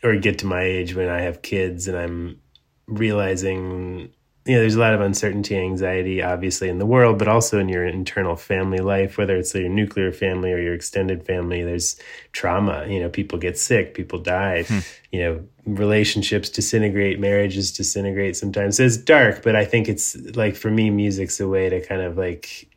or 0.03 0.15
get 0.17 0.38
to 0.39 0.46
my 0.46 0.62
age 0.62 0.93
when 0.93 1.10
I 1.10 1.22
have 1.22 1.41
kids 1.41 1.88
and 1.88 1.98
I'm 1.98 2.39
realizing 2.86 4.12
you 4.46 4.55
know, 4.55 4.62
there's 4.62 4.75
a 4.75 4.79
lot 4.79 4.93
of 4.93 5.01
uncertainty, 5.01 5.58
anxiety, 5.58 6.24
obviously, 6.24 6.69
in 6.69 6.79
the 6.79 6.86
world, 6.86 7.19
but 7.19 7.27
also 7.27 7.60
in 7.60 7.69
your 7.69 7.86
internal 7.86 8.36
family 8.36 8.79
life, 8.79 9.17
whether 9.17 9.36
it's 9.36 9.53
your 9.53 9.69
nuclear 9.69 10.12
family 10.12 10.51
or 10.51 10.60
your 10.60 10.74
extended 10.74 11.25
family. 11.25 11.62
There's 11.62 12.00
trauma. 12.31 12.86
You 12.88 13.01
know, 13.01 13.10
people 13.10 13.38
get 13.38 13.58
sick, 13.58 13.93
people 13.93 14.19
die. 14.19 14.63
Hmm. 14.63 14.79
You 15.12 15.19
know, 15.19 15.43
relationships 15.65 16.50
disintegrate, 16.50 17.19
marriages 17.19 17.72
disintegrate. 17.72 18.38
Sometimes 18.38 18.77
so 18.77 18.84
it's 18.84 18.98
dark, 18.98 19.43
but 19.43 19.55
I 19.55 19.65
think 19.65 19.89
it's 19.89 20.15
like 20.36 20.55
for 20.55 20.72
me, 20.72 20.89
music's 20.89 21.39
a 21.39 21.48
way 21.48 21.69
to 21.69 21.86
kind 21.86 22.01
of 22.01 22.17
like 22.17 22.69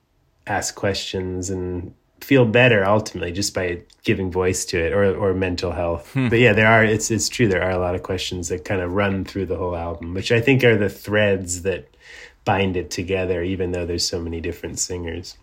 ask 0.46 0.74
questions 0.74 1.48
and 1.48 1.94
feel 2.22 2.44
better 2.44 2.84
ultimately 2.84 3.32
just 3.32 3.54
by 3.54 3.82
giving 4.04 4.30
voice 4.30 4.64
to 4.66 4.78
it 4.78 4.92
or 4.92 5.14
or 5.14 5.34
mental 5.34 5.72
health. 5.72 6.12
Hmm. 6.12 6.28
But 6.28 6.38
yeah, 6.38 6.52
there 6.52 6.66
are 6.66 6.84
it's 6.84 7.10
it's 7.10 7.28
true 7.28 7.48
there 7.48 7.62
are 7.62 7.70
a 7.70 7.78
lot 7.78 7.94
of 7.94 8.02
questions 8.02 8.48
that 8.48 8.64
kind 8.64 8.80
of 8.80 8.92
run 8.92 9.24
through 9.24 9.46
the 9.46 9.56
whole 9.56 9.76
album, 9.76 10.14
which 10.14 10.32
I 10.32 10.40
think 10.40 10.64
are 10.64 10.76
the 10.76 10.88
threads 10.88 11.62
that 11.62 11.88
bind 12.44 12.76
it 12.76 12.90
together 12.90 13.42
even 13.42 13.72
though 13.72 13.86
there's 13.86 14.06
so 14.06 14.20
many 14.20 14.40
different 14.40 14.78
singers. 14.78 15.36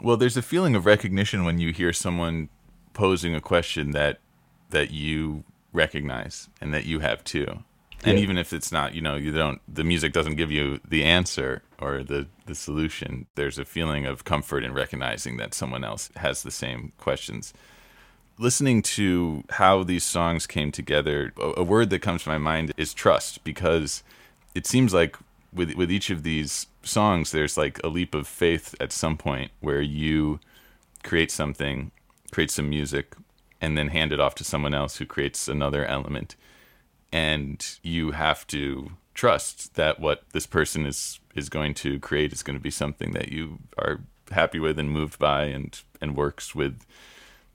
Well, 0.00 0.16
there's 0.16 0.36
a 0.36 0.42
feeling 0.42 0.74
of 0.74 0.86
recognition 0.86 1.44
when 1.44 1.58
you 1.58 1.72
hear 1.72 1.92
someone 1.92 2.48
posing 2.92 3.34
a 3.34 3.40
question 3.40 3.92
that 3.92 4.18
that 4.70 4.90
you 4.90 5.44
recognize 5.72 6.48
and 6.60 6.74
that 6.74 6.84
you 6.84 7.00
have 7.00 7.24
too 7.24 7.64
and 8.04 8.18
yeah. 8.18 8.22
even 8.22 8.38
if 8.38 8.52
it's 8.52 8.72
not 8.72 8.94
you 8.94 9.00
know 9.00 9.16
you 9.16 9.32
don't 9.32 9.60
the 9.72 9.84
music 9.84 10.12
doesn't 10.12 10.36
give 10.36 10.50
you 10.50 10.80
the 10.88 11.04
answer 11.04 11.62
or 11.78 12.02
the 12.02 12.26
the 12.46 12.54
solution 12.54 13.26
there's 13.34 13.58
a 13.58 13.64
feeling 13.64 14.06
of 14.06 14.24
comfort 14.24 14.64
in 14.64 14.72
recognizing 14.72 15.36
that 15.36 15.54
someone 15.54 15.84
else 15.84 16.10
has 16.16 16.42
the 16.42 16.50
same 16.50 16.92
questions 16.98 17.52
listening 18.38 18.82
to 18.82 19.44
how 19.50 19.82
these 19.82 20.04
songs 20.04 20.46
came 20.46 20.72
together 20.72 21.32
a, 21.38 21.60
a 21.60 21.62
word 21.62 21.90
that 21.90 22.00
comes 22.00 22.22
to 22.22 22.28
my 22.28 22.38
mind 22.38 22.72
is 22.76 22.94
trust 22.94 23.42
because 23.44 24.02
it 24.54 24.66
seems 24.66 24.92
like 24.92 25.16
with 25.52 25.74
with 25.74 25.90
each 25.90 26.10
of 26.10 26.22
these 26.22 26.66
songs 26.82 27.30
there's 27.30 27.56
like 27.56 27.80
a 27.84 27.88
leap 27.88 28.14
of 28.14 28.26
faith 28.26 28.74
at 28.80 28.92
some 28.92 29.16
point 29.16 29.50
where 29.60 29.80
you 29.82 30.40
create 31.02 31.30
something 31.30 31.90
create 32.30 32.50
some 32.50 32.68
music 32.68 33.14
and 33.60 33.78
then 33.78 33.88
hand 33.88 34.12
it 34.12 34.18
off 34.18 34.34
to 34.34 34.44
someone 34.44 34.74
else 34.74 34.96
who 34.96 35.06
creates 35.06 35.46
another 35.46 35.84
element 35.84 36.34
and 37.12 37.78
you 37.82 38.12
have 38.12 38.46
to 38.48 38.92
trust 39.14 39.74
that 39.74 40.00
what 40.00 40.22
this 40.32 40.46
person 40.46 40.86
is 40.86 41.20
is 41.34 41.48
going 41.48 41.74
to 41.74 41.98
create 42.00 42.32
is 42.32 42.42
going 42.42 42.56
to 42.56 42.62
be 42.62 42.70
something 42.70 43.12
that 43.12 43.30
you 43.30 43.58
are 43.78 44.00
happy 44.30 44.58
with 44.58 44.78
and 44.78 44.90
moved 44.90 45.18
by 45.18 45.44
and 45.44 45.82
and 46.00 46.16
works 46.16 46.54
with 46.54 46.84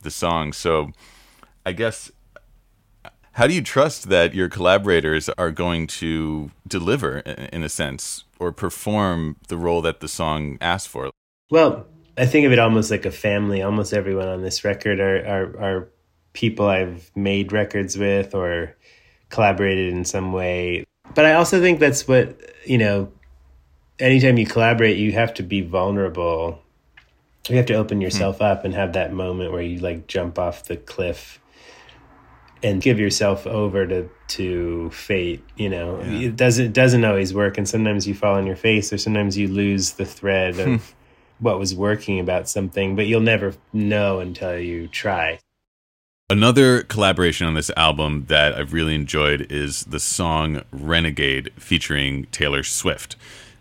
the 0.02 0.12
song. 0.12 0.54
So 0.54 0.92
i 1.66 1.72
guess 1.74 2.12
how 3.34 3.46
do 3.46 3.54
you 3.54 3.62
trust 3.62 4.10
that 4.10 4.34
your 4.34 4.50
collaborators 4.50 5.30
are 5.38 5.52
going 5.52 5.86
to 5.86 6.50
deliver 6.68 7.20
in 7.20 7.62
a 7.62 7.70
sense 7.70 8.24
or 8.40 8.52
perform 8.52 9.36
the 9.48 9.58
role 9.58 9.82
that 9.84 10.00
the 10.00 10.08
song 10.08 10.58
asks 10.62 10.88
for? 10.88 11.10
Well 11.50 11.88
i 12.18 12.26
think 12.26 12.46
of 12.46 12.52
it 12.52 12.60
almost 12.60 12.92
like 12.92 13.06
a 13.06 13.12
family. 13.12 13.62
Almost 13.62 13.94
everyone 13.94 14.28
on 14.28 14.42
this 14.44 14.64
record 14.64 15.00
are 15.00 15.18
are, 15.26 15.46
are 15.60 15.90
people 16.34 16.68
I've 16.68 17.10
made 17.16 17.52
records 17.52 17.98
with 17.98 18.36
or 18.36 18.76
collaborated 19.30 19.94
in 19.94 20.06
some 20.06 20.34
way. 20.34 20.86
But 21.16 21.26
I 21.26 21.34
also 21.34 21.60
think 21.62 21.80
that's 21.80 22.08
what, 22.08 22.40
you 22.66 22.78
know, 22.78 23.12
anytime 24.00 24.38
you 24.38 24.46
collaborate, 24.46 24.98
you 24.98 25.12
have 25.14 25.34
to 25.36 25.44
be 25.44 25.62
vulnerable. 25.62 26.62
You 27.50 27.56
have 27.58 27.66
to 27.68 27.76
open 27.76 28.02
yourself 28.02 28.42
up 28.42 28.66
and 28.66 28.74
have 28.74 28.94
that 28.94 29.14
moment 29.14 29.52
where 29.54 29.62
you 29.62 29.80
like 29.80 30.08
jump 30.08 30.38
off 30.38 30.66
the 30.66 30.76
cliff 30.76 31.40
and 32.64 32.82
give 32.82 33.00
yourself 33.00 33.46
over 33.48 33.86
to 33.88 34.10
to 34.28 34.90
fate 34.90 35.42
you 35.56 35.70
know 35.70 36.02
Yeah. 36.02 36.28
it 36.28 36.36
doesn't 36.36 36.66
it 36.66 36.74
doesn't 36.74 37.06
always 37.06 37.34
work 37.34 37.58
and 37.58 37.70
sometimes 37.70 38.08
you 38.08 38.14
fall 38.16 38.36
on 38.36 38.46
your 38.48 38.56
face 38.58 38.92
or 38.92 38.98
sometimes 38.98 39.38
you 39.38 39.48
lose 39.48 39.94
the 39.94 40.06
thread 40.06 40.60
of 40.60 40.94
what 41.40 41.60
was 41.60 41.76
working 41.76 42.20
about 42.20 42.50
something 42.50 42.96
but 42.96 43.06
you'll 43.06 43.22
never 43.22 43.54
know 43.72 44.20
until 44.20 44.58
you 44.60 44.88
try 44.88 45.40
Another 46.30 46.84
collaboration 46.84 47.48
on 47.48 47.54
this 47.54 47.72
album 47.78 48.26
that 48.28 48.54
I've 48.54 48.74
really 48.74 48.94
enjoyed 48.94 49.50
is 49.50 49.86
the 49.86 49.98
song 49.98 50.62
Renegade 50.74 51.54
featuring 51.56 52.26
Taylor 52.34 52.64
Swift. 52.64 53.16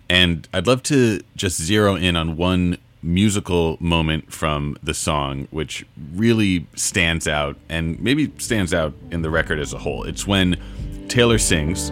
And 0.09 0.49
I'd 0.53 0.67
love 0.67 0.83
to 0.85 1.21
just 1.37 1.63
zero 1.63 1.95
in 1.95 2.17
on 2.17 2.37
one 2.37 2.79
musical 3.05 3.77
moment 3.79 4.33
from 4.33 4.77
the 4.83 4.95
song, 4.95 5.47
which 5.53 5.87
really 6.13 6.67
stands 6.75 7.29
out 7.29 7.57
and 7.69 8.01
maybe 8.01 8.33
stands 8.39 8.75
out 8.75 8.95
in 9.13 9.23
the 9.23 9.31
record 9.31 9.61
as 9.61 9.73
a 9.73 9.79
whole. 9.79 10.03
It's 10.03 10.27
when 10.27 10.61
Taylor 11.07 11.39
sings, 11.39 11.91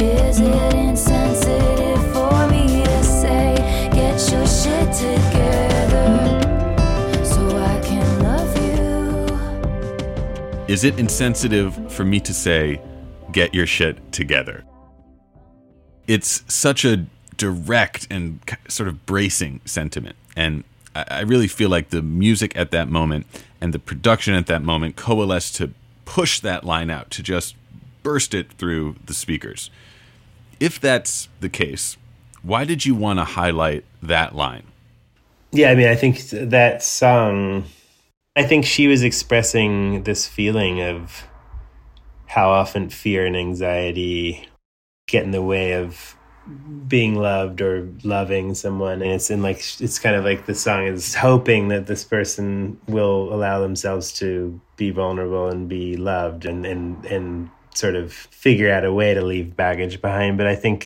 Is 0.00 0.40
it 0.40 0.74
insensitive 0.74 2.12
for 2.14 2.48
me 2.48 2.82
to 2.82 3.04
say, 3.04 3.56
get 3.92 4.32
your 4.32 4.46
shit 4.46 4.90
together 4.94 5.37
Is 10.68 10.84
it 10.84 10.98
insensitive 10.98 11.90
for 11.90 12.04
me 12.04 12.20
to 12.20 12.34
say, 12.34 12.80
get 13.32 13.54
your 13.54 13.66
shit 13.66 14.12
together? 14.12 14.64
It's 16.06 16.44
such 16.46 16.84
a 16.84 17.06
direct 17.36 18.06
and 18.10 18.40
sort 18.68 18.88
of 18.88 19.06
bracing 19.06 19.62
sentiment. 19.64 20.16
And 20.36 20.64
I 20.94 21.22
really 21.22 21.48
feel 21.48 21.70
like 21.70 21.88
the 21.88 22.02
music 22.02 22.54
at 22.56 22.70
that 22.72 22.88
moment 22.88 23.26
and 23.60 23.72
the 23.72 23.78
production 23.78 24.34
at 24.34 24.46
that 24.46 24.62
moment 24.62 24.96
coalesced 24.96 25.56
to 25.56 25.72
push 26.04 26.40
that 26.40 26.64
line 26.64 26.90
out, 26.90 27.10
to 27.12 27.22
just 27.22 27.56
burst 28.02 28.34
it 28.34 28.52
through 28.52 28.96
the 29.06 29.14
speakers. 29.14 29.70
If 30.60 30.78
that's 30.78 31.28
the 31.40 31.48
case, 31.48 31.96
why 32.42 32.64
did 32.64 32.84
you 32.84 32.94
want 32.94 33.18
to 33.20 33.24
highlight 33.24 33.84
that 34.02 34.34
line? 34.34 34.64
yeah 35.52 35.70
i 35.70 35.74
mean 35.74 35.88
i 35.88 35.94
think 35.94 36.28
that 36.30 36.82
song 36.82 37.56
um, 37.56 37.64
i 38.36 38.42
think 38.42 38.64
she 38.64 38.86
was 38.86 39.02
expressing 39.02 40.02
this 40.04 40.26
feeling 40.26 40.80
of 40.80 41.24
how 42.26 42.50
often 42.50 42.88
fear 42.88 43.26
and 43.26 43.36
anxiety 43.36 44.46
get 45.06 45.24
in 45.24 45.30
the 45.30 45.42
way 45.42 45.72
of 45.72 46.14
being 46.86 47.14
loved 47.14 47.60
or 47.60 47.88
loving 48.04 48.54
someone. 48.54 49.02
And 49.02 49.10
it's 49.10 49.30
in 49.30 49.42
like 49.42 49.58
it's 49.80 49.98
kind 49.98 50.16
of 50.16 50.24
like 50.24 50.46
the 50.46 50.54
song 50.54 50.86
is 50.86 51.14
hoping 51.14 51.68
that 51.68 51.86
this 51.86 52.04
person 52.04 52.80
will 52.86 53.32
allow 53.32 53.60
themselves 53.60 54.12
to 54.14 54.60
be 54.76 54.90
vulnerable 54.90 55.48
and 55.48 55.68
be 55.68 55.96
loved 55.96 56.44
and 56.44 56.64
and 56.64 57.04
and 57.06 57.50
sort 57.74 57.94
of 57.96 58.12
figure 58.12 58.72
out 58.72 58.84
a 58.84 58.92
way 58.92 59.14
to 59.14 59.24
leave 59.24 59.56
baggage 59.56 60.00
behind. 60.00 60.38
But 60.38 60.46
i 60.46 60.54
think 60.54 60.84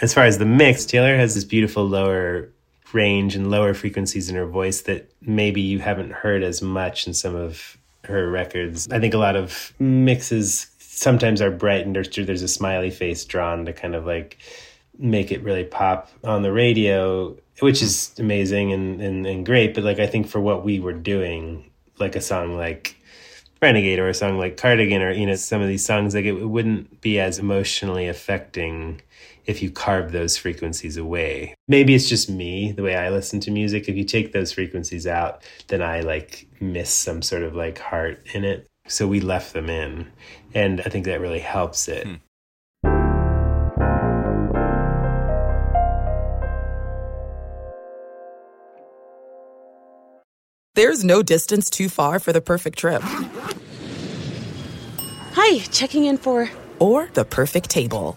as 0.00 0.14
far 0.14 0.24
as 0.24 0.38
the 0.38 0.46
mix 0.46 0.86
taylor 0.86 1.16
has 1.16 1.34
this 1.34 1.44
beautiful 1.44 1.84
lower 1.86 2.50
range 2.94 3.34
and 3.36 3.50
lower 3.50 3.74
frequencies 3.74 4.28
in 4.28 4.36
her 4.36 4.46
voice 4.46 4.82
that 4.82 5.10
maybe 5.20 5.60
you 5.60 5.78
haven't 5.78 6.12
heard 6.12 6.42
as 6.42 6.62
much 6.62 7.06
in 7.06 7.14
some 7.14 7.34
of 7.34 7.76
her 8.04 8.30
records. 8.30 8.88
I 8.90 8.98
think 8.98 9.14
a 9.14 9.18
lot 9.18 9.36
of 9.36 9.72
mixes 9.78 10.66
sometimes 10.78 11.40
are 11.40 11.50
brightened 11.50 11.96
or 11.96 12.04
there's 12.04 12.42
a 12.42 12.48
smiley 12.48 12.90
face 12.90 13.24
drawn 13.24 13.64
to 13.66 13.72
kind 13.72 13.94
of 13.94 14.04
like 14.06 14.38
make 14.98 15.32
it 15.32 15.42
really 15.42 15.64
pop 15.64 16.10
on 16.24 16.42
the 16.42 16.52
radio, 16.52 17.36
which 17.60 17.82
is 17.82 18.12
amazing 18.18 18.72
and, 18.72 19.00
and, 19.00 19.26
and 19.26 19.46
great. 19.46 19.74
But 19.74 19.84
like, 19.84 19.98
I 19.98 20.06
think 20.06 20.28
for 20.28 20.40
what 20.40 20.64
we 20.64 20.78
were 20.78 20.92
doing, 20.92 21.70
like 21.98 22.16
a 22.16 22.20
song 22.20 22.56
like 22.56 22.96
Renegade 23.62 23.98
or 23.98 24.08
a 24.08 24.14
song 24.14 24.38
like 24.38 24.56
Cardigan 24.56 25.02
or, 25.02 25.10
you 25.12 25.26
know, 25.26 25.34
some 25.34 25.62
of 25.62 25.68
these 25.68 25.84
songs, 25.84 26.14
like 26.14 26.24
it, 26.24 26.34
it 26.34 26.48
wouldn't 26.48 27.00
be 27.00 27.18
as 27.18 27.38
emotionally 27.38 28.08
affecting 28.08 29.00
if 29.50 29.60
you 29.60 29.70
carve 29.70 30.12
those 30.12 30.36
frequencies 30.36 30.96
away. 30.96 31.54
Maybe 31.66 31.92
it's 31.96 32.08
just 32.08 32.30
me, 32.30 32.70
the 32.70 32.84
way 32.84 32.94
I 32.94 33.10
listen 33.10 33.40
to 33.40 33.50
music. 33.50 33.88
If 33.88 33.96
you 33.96 34.04
take 34.04 34.32
those 34.32 34.52
frequencies 34.52 35.08
out, 35.08 35.42
then 35.66 35.82
I 35.82 36.00
like 36.00 36.46
miss 36.60 36.90
some 36.90 37.20
sort 37.20 37.42
of 37.42 37.56
like 37.56 37.80
heart 37.80 38.24
in 38.32 38.44
it. 38.44 38.68
So 38.86 39.08
we 39.08 39.20
left 39.20 39.52
them 39.52 39.68
in. 39.68 40.06
And 40.54 40.80
I 40.82 40.84
think 40.84 41.04
that 41.06 41.20
really 41.20 41.40
helps 41.40 41.88
it. 41.88 42.06
Hmm. 42.06 42.14
There's 50.76 51.04
no 51.04 51.22
distance 51.22 51.68
too 51.68 51.88
far 51.88 52.20
for 52.20 52.32
the 52.32 52.40
perfect 52.40 52.78
trip 52.78 53.02
Hi, 55.32 55.58
checking 55.72 56.04
in 56.04 56.16
for. 56.16 56.48
or 56.78 57.10
the 57.14 57.24
perfect 57.24 57.68
table. 57.68 58.16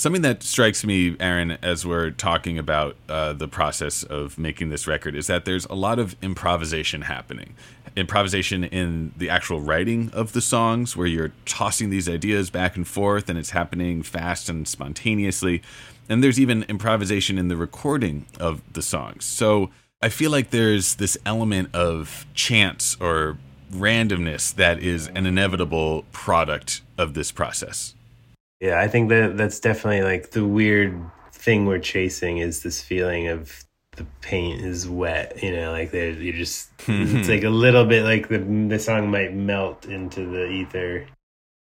Something 0.00 0.22
that 0.22 0.42
strikes 0.42 0.82
me, 0.82 1.14
Aaron, 1.20 1.58
as 1.60 1.84
we're 1.84 2.10
talking 2.10 2.58
about 2.58 2.96
uh, 3.06 3.34
the 3.34 3.46
process 3.46 4.02
of 4.02 4.38
making 4.38 4.70
this 4.70 4.86
record, 4.86 5.14
is 5.14 5.26
that 5.26 5.44
there's 5.44 5.66
a 5.66 5.74
lot 5.74 5.98
of 5.98 6.16
improvisation 6.22 7.02
happening. 7.02 7.54
Improvisation 7.96 8.64
in 8.64 9.12
the 9.18 9.28
actual 9.28 9.60
writing 9.60 10.08
of 10.14 10.32
the 10.32 10.40
songs, 10.40 10.96
where 10.96 11.06
you're 11.06 11.32
tossing 11.44 11.90
these 11.90 12.08
ideas 12.08 12.48
back 12.48 12.76
and 12.76 12.88
forth 12.88 13.28
and 13.28 13.38
it's 13.38 13.50
happening 13.50 14.02
fast 14.02 14.48
and 14.48 14.66
spontaneously. 14.66 15.60
And 16.08 16.24
there's 16.24 16.40
even 16.40 16.62
improvisation 16.62 17.36
in 17.36 17.48
the 17.48 17.56
recording 17.58 18.24
of 18.40 18.62
the 18.72 18.80
songs. 18.80 19.26
So 19.26 19.68
I 20.00 20.08
feel 20.08 20.30
like 20.30 20.48
there's 20.48 20.94
this 20.94 21.18
element 21.26 21.74
of 21.74 22.24
chance 22.32 22.96
or 23.02 23.36
randomness 23.70 24.54
that 24.54 24.82
is 24.82 25.08
an 25.08 25.26
inevitable 25.26 26.06
product 26.10 26.80
of 26.96 27.12
this 27.12 27.30
process. 27.30 27.94
Yeah, 28.60 28.78
I 28.78 28.88
think 28.88 29.08
that 29.08 29.36
that's 29.36 29.58
definitely 29.58 30.02
like 30.02 30.30
the 30.32 30.44
weird 30.44 31.00
thing 31.32 31.66
we're 31.66 31.78
chasing 31.78 32.38
is 32.38 32.62
this 32.62 32.82
feeling 32.82 33.28
of 33.28 33.64
the 33.96 34.06
paint 34.20 34.60
is 34.60 34.88
wet. 34.88 35.42
You 35.42 35.52
know, 35.52 35.72
like 35.72 35.90
they 35.90 36.12
you 36.12 36.32
just 36.32 36.70
it's 36.86 37.28
like 37.28 37.42
a 37.44 37.50
little 37.50 37.86
bit 37.86 38.04
like 38.04 38.28
the 38.28 38.38
the 38.38 38.78
song 38.78 39.10
might 39.10 39.34
melt 39.34 39.86
into 39.86 40.26
the 40.26 40.46
ether 40.46 41.06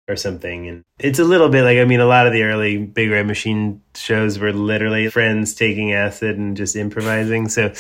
or 0.09 0.17
something, 0.17 0.69
and 0.69 0.83
it's 0.99 1.19
a 1.19 1.25
little 1.25 1.49
bit 1.49 1.65
like 1.65 1.79
I 1.79 1.85
mean, 1.87 2.01
a 2.01 2.07
lot 2.07 2.27
of 2.27 2.35
the 2.35 2.43
early 2.43 2.77
Big 2.79 3.11
Red 3.11 3.27
Machine 3.27 3.81
shows 3.95 4.39
were 4.39 4.53
literally 4.53 5.09
friends 5.09 5.55
taking 5.55 5.93
acid 5.93 6.37
and 6.37 6.57
just 6.57 6.77
improvising. 6.77 7.49
So, 7.49 7.73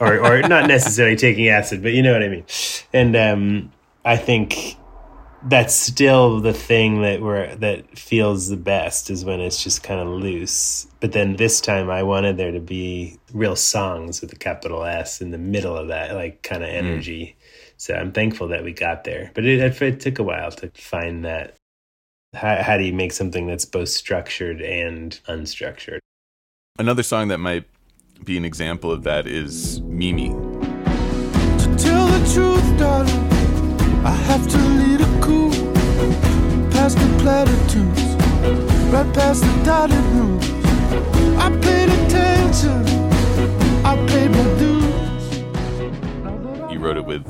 or 0.00 0.18
or 0.18 0.42
not 0.42 0.66
necessarily 0.68 1.16
taking 1.16 1.48
acid, 1.48 1.82
but 1.82 1.92
you 1.92 2.02
know 2.02 2.12
what 2.12 2.22
I 2.22 2.28
mean. 2.28 2.44
And 2.94 3.14
um, 3.16 3.72
I 4.02 4.16
think 4.16 4.76
that's 5.48 5.74
still 5.74 6.40
the 6.40 6.52
thing 6.52 7.02
that 7.02 7.22
we're 7.22 7.54
that 7.56 7.96
feels 7.96 8.48
the 8.48 8.56
best 8.56 9.10
is 9.10 9.24
when 9.24 9.40
it's 9.40 9.62
just 9.62 9.82
kind 9.82 10.00
of 10.00 10.08
loose. 10.08 10.86
But 11.00 11.12
then 11.12 11.36
this 11.36 11.60
time 11.60 11.88
I 11.88 12.02
wanted 12.02 12.36
there 12.36 12.50
to 12.50 12.60
be 12.60 13.18
real 13.32 13.54
songs 13.54 14.20
with 14.20 14.32
a 14.32 14.36
capital 14.36 14.84
S 14.84 15.20
in 15.20 15.30
the 15.30 15.38
middle 15.38 15.76
of 15.76 15.88
that 15.88 16.14
like 16.14 16.42
kind 16.42 16.64
of 16.64 16.68
mm. 16.68 16.74
energy. 16.74 17.36
So 17.76 17.94
I'm 17.94 18.12
thankful 18.12 18.48
that 18.48 18.64
we 18.64 18.72
got 18.72 19.04
there. 19.04 19.30
But 19.34 19.44
it, 19.44 19.82
it 19.82 20.00
took 20.00 20.18
a 20.18 20.22
while 20.22 20.50
to 20.52 20.70
find 20.74 21.24
that. 21.24 21.54
How, 22.34 22.62
how 22.62 22.76
do 22.76 22.84
you 22.84 22.92
make 22.92 23.12
something 23.12 23.46
that's 23.46 23.64
both 23.64 23.88
structured 23.88 24.60
and 24.60 25.18
unstructured? 25.26 26.00
Another 26.78 27.02
song 27.02 27.28
that 27.28 27.38
might 27.38 27.64
be 28.24 28.36
an 28.36 28.44
example 28.44 28.90
of 28.90 29.04
that 29.04 29.26
is 29.26 29.80
Mimi. 29.82 30.28
To 30.28 31.76
tell 31.78 32.06
the 32.06 32.30
truth, 32.34 32.78
darling, 32.78 33.08
I 34.04 34.10
have 34.10 34.46
to 34.48 34.58
lead 34.58 34.95
a 34.95 34.95
coup. 34.95 34.95
Past 36.86 36.98
the 36.98 37.18
platitudes, 37.18 38.02
right 38.92 39.12
past 39.12 39.42
the 39.42 39.62
dotted 39.64 40.04
rooms. 40.14 40.48
I 41.36 41.50
paid 41.60 41.88
attention, 41.88 42.86
I 43.84 43.96
paid 44.06 44.30
my 44.30 44.44
dues. 44.56 45.26
You 46.72 46.78
wrote 46.78 46.96
it 46.96 47.04
with 47.04 47.26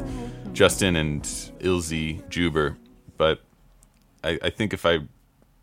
Justin 0.53 0.95
and 0.95 1.23
Ilsey 1.23 2.29
Juber. 2.29 2.77
but 3.17 3.41
I, 4.23 4.39
I 4.43 4.51
think 4.51 4.75
if 4.75 4.85
I 4.85 4.99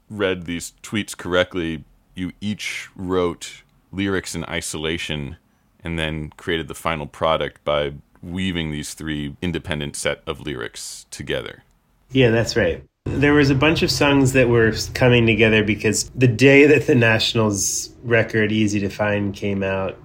read 0.10 0.47
these 0.47 0.73
tweets 0.82 1.15
correctly, 1.15 1.84
you 2.15 2.32
each 2.41 2.89
wrote 2.95 3.62
lyrics 3.91 4.34
in 4.34 4.43
isolation 4.45 5.38
and 5.84 5.99
then 5.99 6.32
created 6.36 6.67
the 6.67 6.73
final 6.73 7.06
product 7.06 7.63
by 7.63 7.93
weaving 8.23 8.71
these 8.71 8.95
three 8.95 9.36
independent 9.39 9.95
set 9.95 10.23
of 10.25 10.41
lyrics 10.41 11.06
together. 11.12 11.62
Yeah, 12.10 12.32
that's 12.32 12.56
right. 12.56 12.84
There 13.13 13.34
was 13.34 13.52
a 13.52 13.56
bunch 13.56 13.84
of 13.84 13.91
songs 13.91 14.34
that 14.34 14.49
were 14.49 14.73
coming 14.95 15.28
together 15.28 15.63
because 15.63 16.10
the 16.15 16.28
day 16.28 16.65
that 16.65 16.88
the 16.88 16.95
Nationals 16.95 17.91
record 18.04 18.52
Easy 18.52 18.80
to 18.80 18.89
Find 18.89 19.36
came 19.36 19.62
out 19.62 19.99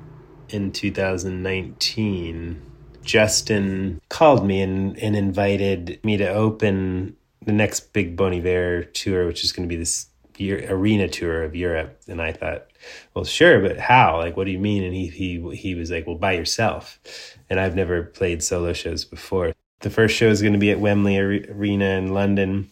in 0.51 0.73
2019, 0.73 2.63
Justin 3.03 4.01
called 4.11 4.47
me 4.47 4.61
and, 4.61 4.99
and 4.99 5.17
invited 5.17 5.99
me 6.05 6.19
to 6.19 6.29
open 6.29 7.17
the 7.47 7.53
next 7.53 7.95
big 7.95 8.15
Bon 8.15 8.35
Iver 8.35 8.85
tour, 8.85 9.27
which 9.27 9.43
is 9.43 9.53
going 9.53 9.67
to 9.67 9.75
be 9.75 9.79
this 9.79 10.09
year, 10.37 10.67
arena 10.69 11.09
tour 11.09 11.43
of 11.43 11.57
Europe. 11.57 11.99
And 12.09 12.21
I 12.21 12.33
thought, 12.33 12.67
well, 13.15 13.25
sure, 13.25 13.61
but 13.61 13.79
how? 13.79 14.19
Like, 14.19 14.37
what 14.37 14.45
do 14.45 14.51
you 14.51 14.59
mean? 14.59 14.85
And 14.85 14.95
he 14.95 15.07
he 15.07 15.57
he 15.57 15.75
was 15.75 15.91
like, 15.91 16.07
well, 16.07 16.17
by 16.17 16.33
yourself. 16.33 17.01
And 17.49 17.59
I've 17.59 17.75
never 17.75 18.03
played 18.03 18.43
solo 18.43 18.75
shows 18.75 19.07
before. 19.07 19.55
The 19.81 19.91
first 19.91 20.15
show 20.15 20.29
is 20.29 20.43
going 20.43 20.53
to 20.53 20.59
be 20.59 20.71
at 20.71 20.81
Wembley 20.81 21.19
Arena 21.19 21.87
in 21.97 22.13
London. 22.13 22.71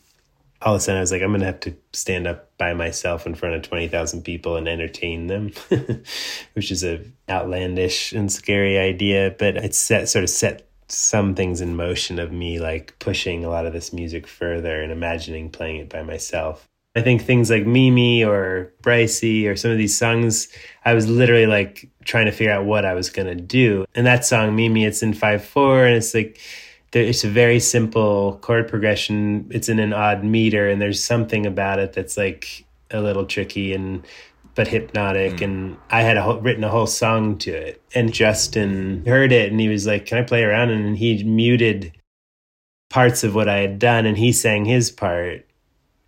All 0.63 0.75
of 0.75 0.79
a 0.79 0.81
sudden, 0.81 0.99
I 0.99 1.01
was 1.01 1.13
like, 1.13 1.23
I'm 1.23 1.31
going 1.31 1.41
to 1.41 1.47
have 1.47 1.61
to 1.61 1.77
stand 1.93 2.27
up 2.27 2.57
by 2.59 2.73
myself 2.75 3.27
in 3.27 3.35
front 3.35 3.55
of 3.55 3.63
20,000 3.63 4.23
people 4.23 4.57
and 4.57 4.69
entertain 4.69 5.27
them, 5.27 5.53
which 6.55 6.71
is 6.71 6.83
a 6.83 7.05
outlandish 7.29 8.13
and 8.13 8.33
scary 8.33 8.79
idea. 8.79 9.35
But 9.39 9.57
it 9.57 9.75
set, 9.75 10.09
sort 10.09 10.25
of 10.25 10.31
set 10.31 10.69
some 10.89 11.35
things 11.35 11.61
in 11.61 11.77
motion 11.77 12.19
of 12.19 12.33
me 12.33 12.61
like 12.61 12.97
pushing 12.99 13.45
a 13.45 13.51
lot 13.51 13.67
of 13.67 13.73
this 13.73 13.93
music 13.93 14.27
further 14.27 14.81
and 14.81 14.93
imagining 14.93 15.51
playing 15.51 15.77
it 15.77 15.89
by 15.89 16.03
myself. 16.03 16.67
I 16.97 17.03
think 17.03 17.23
things 17.23 17.51
like 17.51 17.67
Mimi 17.67 18.25
or 18.25 18.73
Brycie 18.83 19.47
or 19.47 19.55
some 19.55 19.71
of 19.71 19.77
these 19.77 19.97
songs, 19.97 20.49
I 20.83 20.95
was 20.95 21.07
literally 21.07 21.47
like 21.47 21.91
trying 22.05 22.25
to 22.25 22.33
figure 22.33 22.53
out 22.53 22.65
what 22.65 22.87
I 22.87 22.95
was 22.95 23.11
going 23.11 23.29
to 23.29 23.35
do. 23.35 23.85
And 23.95 24.07
that 24.07 24.25
song, 24.25 24.57
Mimi, 24.57 24.87
it's 24.87 25.03
in 25.03 25.13
5 25.13 25.45
4, 25.45 25.85
and 25.85 25.97
it's 25.97 26.15
like, 26.15 26.41
it's 26.93 27.25
a 27.25 27.29
very 27.29 27.61
simple 27.61 28.39
chord 28.43 28.69
progression. 28.69 29.47
It's 29.51 29.69
in 29.69 29.79
an 29.79 29.93
odd 29.93 30.25
meter, 30.25 30.69
and 30.69 30.81
there's 30.81 31.03
something 31.03 31.47
about 31.47 31.79
it 31.79 31.93
that's 31.93 32.17
like 32.17 32.65
a 32.91 33.01
little 33.01 33.27
tricky 33.27 33.73
and 33.75 34.07
but 34.55 34.69
hypnotic. 34.69 35.35
Mm. 35.35 35.45
And 35.45 35.77
I 35.91 36.03
had 36.03 36.17
a 36.17 36.23
whole, 36.23 36.41
written 36.41 36.65
a 36.65 36.69
whole 36.69 36.87
song 36.87 37.39
to 37.39 37.51
it. 37.53 37.83
And 37.95 38.13
Justin 38.13 39.05
heard 39.07 39.31
it, 39.31 39.51
and 39.51 39.61
he 39.61 39.69
was 39.69 39.87
like, 39.87 40.07
"Can 40.07 40.19
I 40.19 40.23
play 40.23 40.43
around?" 40.43 40.71
And 40.71 40.97
he 40.97 41.23
muted 41.23 41.93
parts 42.89 43.23
of 43.23 43.35
what 43.35 43.49
I 43.49 43.59
had 43.59 43.79
done, 43.79 44.07
and 44.07 44.17
he 44.17 44.33
sang 44.33 44.65
his 44.65 44.91
part 44.91 45.47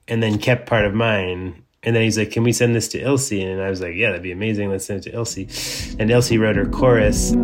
and 0.09 0.23
then 0.23 0.39
kept 0.39 0.67
part 0.67 0.87
of 0.87 0.95
mine. 0.95 1.63
And 1.83 1.95
then 1.95 2.03
he's 2.03 2.19
like, 2.19 2.31
"Can 2.31 2.43
we 2.43 2.53
send 2.53 2.75
this 2.75 2.89
to 2.89 3.01
Ilsey?" 3.01 3.45
And 3.45 3.61
I 3.61 3.71
was 3.71 3.81
like, 3.81 3.95
"Yeah, 3.95 4.09
that'd 4.09 4.23
be 4.23 4.33
amazing. 4.33 4.71
Let's 4.71 4.87
send 4.87 5.07
it 5.07 5.11
to 5.11 5.17
Ilsey." 5.17 5.97
And 6.01 6.11
Ilsey 6.11 6.41
wrote 6.41 6.57
her 6.57 6.67
chorus. 6.67 7.35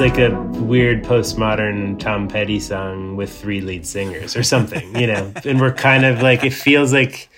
It's 0.00 0.16
like 0.16 0.30
a 0.32 0.34
weird 0.62 1.04
postmodern 1.04 1.98
Tom 1.98 2.26
Petty 2.26 2.58
song 2.58 3.16
with 3.16 3.38
three 3.38 3.60
lead 3.60 3.84
singers 3.84 4.34
or 4.34 4.42
something, 4.42 4.98
you 4.98 5.06
know. 5.06 5.30
and 5.44 5.60
we're 5.60 5.74
kind 5.74 6.06
of 6.06 6.22
like 6.22 6.42
it 6.42 6.54
feels 6.54 6.90
like 6.90 7.28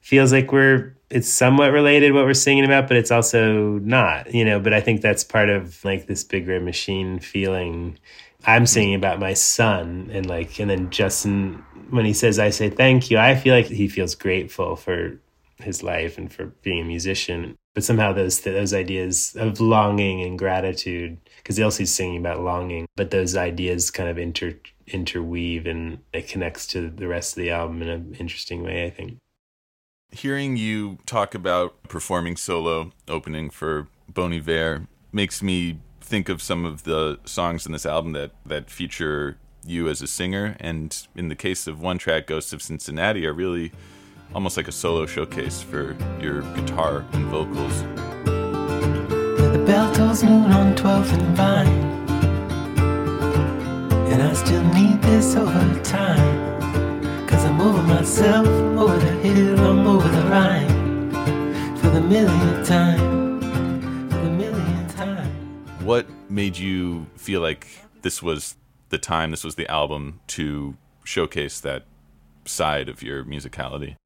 feels 0.00 0.32
like 0.32 0.50
we're 0.50 0.96
it's 1.10 1.28
somewhat 1.28 1.72
related 1.72 2.14
what 2.14 2.24
we're 2.24 2.32
singing 2.32 2.64
about, 2.64 2.88
but 2.88 2.96
it's 2.96 3.10
also 3.10 3.80
not, 3.80 4.32
you 4.32 4.46
know. 4.46 4.58
But 4.58 4.72
I 4.72 4.80
think 4.80 5.02
that's 5.02 5.24
part 5.24 5.50
of 5.50 5.84
like 5.84 6.06
this 6.06 6.24
big 6.24 6.48
red 6.48 6.62
machine 6.62 7.18
feeling. 7.18 7.98
I'm 8.46 8.64
singing 8.64 8.94
about 8.94 9.20
my 9.20 9.34
son, 9.34 10.08
and 10.10 10.24
like, 10.24 10.58
and 10.58 10.70
then 10.70 10.88
Justin, 10.88 11.62
when 11.90 12.06
he 12.06 12.14
says, 12.14 12.38
I 12.38 12.48
say 12.48 12.70
thank 12.70 13.10
you, 13.10 13.18
I 13.18 13.34
feel 13.34 13.54
like 13.54 13.66
he 13.66 13.88
feels 13.88 14.14
grateful 14.14 14.74
for 14.74 15.20
his 15.58 15.82
life 15.82 16.16
and 16.16 16.32
for 16.32 16.46
being 16.62 16.80
a 16.80 16.86
musician. 16.86 17.58
But 17.74 17.84
somehow 17.84 18.14
those 18.14 18.40
those 18.40 18.72
ideas 18.72 19.36
of 19.38 19.60
longing 19.60 20.22
and 20.22 20.38
gratitude, 20.38 21.18
because 21.46 21.60
Ilsey's 21.60 21.94
singing 21.94 22.18
about 22.18 22.40
longing, 22.40 22.88
but 22.96 23.12
those 23.12 23.36
ideas 23.36 23.92
kind 23.92 24.08
of 24.08 24.18
inter 24.18 24.54
interweave 24.88 25.64
and 25.64 25.98
it 26.12 26.26
connects 26.26 26.66
to 26.66 26.90
the 26.90 27.06
rest 27.06 27.36
of 27.36 27.42
the 27.42 27.50
album 27.50 27.82
in 27.82 27.88
an 27.88 28.16
interesting 28.18 28.64
way, 28.64 28.84
I 28.84 28.90
think 28.90 29.18
hearing 30.10 30.56
you 30.56 30.98
talk 31.06 31.34
about 31.34 31.82
performing 31.84 32.36
solo 32.36 32.90
opening 33.06 33.50
for 33.50 33.86
Bon 34.12 34.32
Iver 34.32 34.86
makes 35.12 35.42
me 35.42 35.78
think 36.00 36.28
of 36.28 36.42
some 36.42 36.64
of 36.64 36.84
the 36.84 37.18
songs 37.24 37.64
in 37.64 37.72
this 37.72 37.86
album 37.86 38.12
that 38.12 38.32
that 38.44 38.68
feature 38.68 39.38
you 39.64 39.88
as 39.88 40.02
a 40.02 40.06
singer 40.06 40.56
and 40.58 41.06
in 41.14 41.28
the 41.28 41.36
case 41.36 41.66
of 41.66 41.80
one 41.80 41.98
track 41.98 42.26
Ghosts 42.26 42.52
of 42.52 42.62
Cincinnati 42.62 43.26
are 43.26 43.32
really 43.32 43.70
almost 44.34 44.56
like 44.56 44.66
a 44.66 44.72
solo 44.72 45.06
showcase 45.06 45.62
for 45.62 45.96
your 46.20 46.42
guitar 46.54 47.04
and 47.12 47.26
vocals. 47.26 48.15
The 49.76 49.82
bell 49.82 49.92
tolls 49.92 50.22
noon 50.22 50.52
on 50.52 50.74
12th 50.74 51.12
and 51.12 51.36
Vine 51.36 51.68
And 54.10 54.22
I 54.22 54.32
still 54.32 54.64
need 54.72 55.02
this 55.02 55.36
over 55.36 55.82
time 55.82 57.26
Cause 57.26 57.44
I'm 57.44 57.60
over 57.60 57.82
myself, 57.82 58.46
over 58.46 58.96
the 58.96 59.12
hill, 59.20 59.60
I'm 59.60 59.86
over 59.86 60.08
the 60.08 60.22
Rhine. 60.30 61.76
For 61.76 61.90
the 61.90 62.00
millionth 62.00 62.66
time, 62.66 63.42
for 64.08 64.16
the 64.16 64.30
millionth 64.30 64.96
time. 64.96 65.30
What 65.84 66.06
made 66.30 66.56
you 66.56 67.06
feel 67.16 67.42
like 67.42 67.66
this 68.00 68.22
was 68.22 68.56
the 68.88 68.96
time, 68.96 69.30
this 69.30 69.44
was 69.44 69.56
the 69.56 69.70
album 69.70 70.20
to 70.28 70.78
showcase 71.04 71.60
that 71.60 71.84
side 72.46 72.88
of 72.88 73.02
your 73.02 73.24
musicality? 73.24 73.96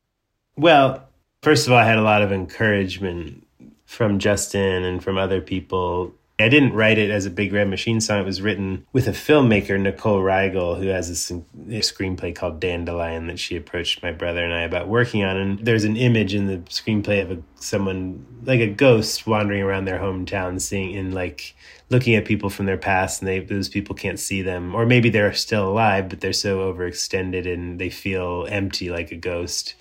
Well, 0.56 1.08
first 1.42 1.68
of 1.68 1.72
all, 1.72 1.78
I 1.78 1.84
had 1.84 1.96
a 1.96 2.02
lot 2.02 2.22
of 2.22 2.32
encouragement 2.32 3.46
from 3.90 4.20
Justin 4.20 4.84
and 4.84 5.02
from 5.02 5.18
other 5.18 5.40
people 5.40 6.14
I 6.40 6.48
didn't 6.48 6.72
write 6.72 6.98
it 6.98 7.10
as 7.10 7.26
a 7.26 7.30
Big 7.30 7.52
Red 7.52 7.68
Machine 7.68 8.00
song. 8.00 8.20
It 8.20 8.24
was 8.24 8.40
written 8.40 8.86
with 8.92 9.06
a 9.06 9.12
filmmaker, 9.12 9.78
Nicole 9.78 10.22
Riegel, 10.22 10.76
who 10.76 10.86
has 10.86 11.10
a, 11.30 11.34
screenplay 11.80 12.34
called 12.34 12.60
Dandelion 12.60 13.26
that 13.26 13.38
she 13.38 13.56
approached 13.56 14.02
my 14.02 14.12
brother 14.12 14.42
and 14.42 14.54
I 14.54 14.62
about 14.62 14.88
working 14.88 15.22
on. 15.22 15.36
And 15.36 15.58
there's 15.58 15.84
an 15.84 15.96
image 15.96 16.34
in 16.34 16.46
the 16.46 16.58
screenplay 16.70 17.22
of 17.22 17.30
a, 17.30 17.42
someone 17.56 18.24
like 18.44 18.60
a 18.60 18.68
ghost 18.68 19.26
wandering 19.26 19.62
around 19.62 19.84
their 19.84 19.98
hometown, 19.98 20.60
seeing 20.60 20.96
and 20.96 21.12
like 21.12 21.54
looking 21.90 22.14
at 22.14 22.24
people 22.24 22.48
from 22.48 22.66
their 22.66 22.78
past, 22.78 23.20
and 23.20 23.28
they 23.28 23.40
those 23.40 23.68
people 23.68 23.94
can't 23.94 24.18
see 24.18 24.40
them, 24.40 24.74
or 24.74 24.86
maybe 24.86 25.10
they're 25.10 25.34
still 25.34 25.68
alive, 25.68 26.08
but 26.08 26.20
they're 26.20 26.32
so 26.32 26.72
overextended 26.72 27.52
and 27.52 27.78
they 27.78 27.90
feel 27.90 28.46
empty 28.48 28.88
like 28.88 29.10
a 29.10 29.16
ghost. 29.16 29.74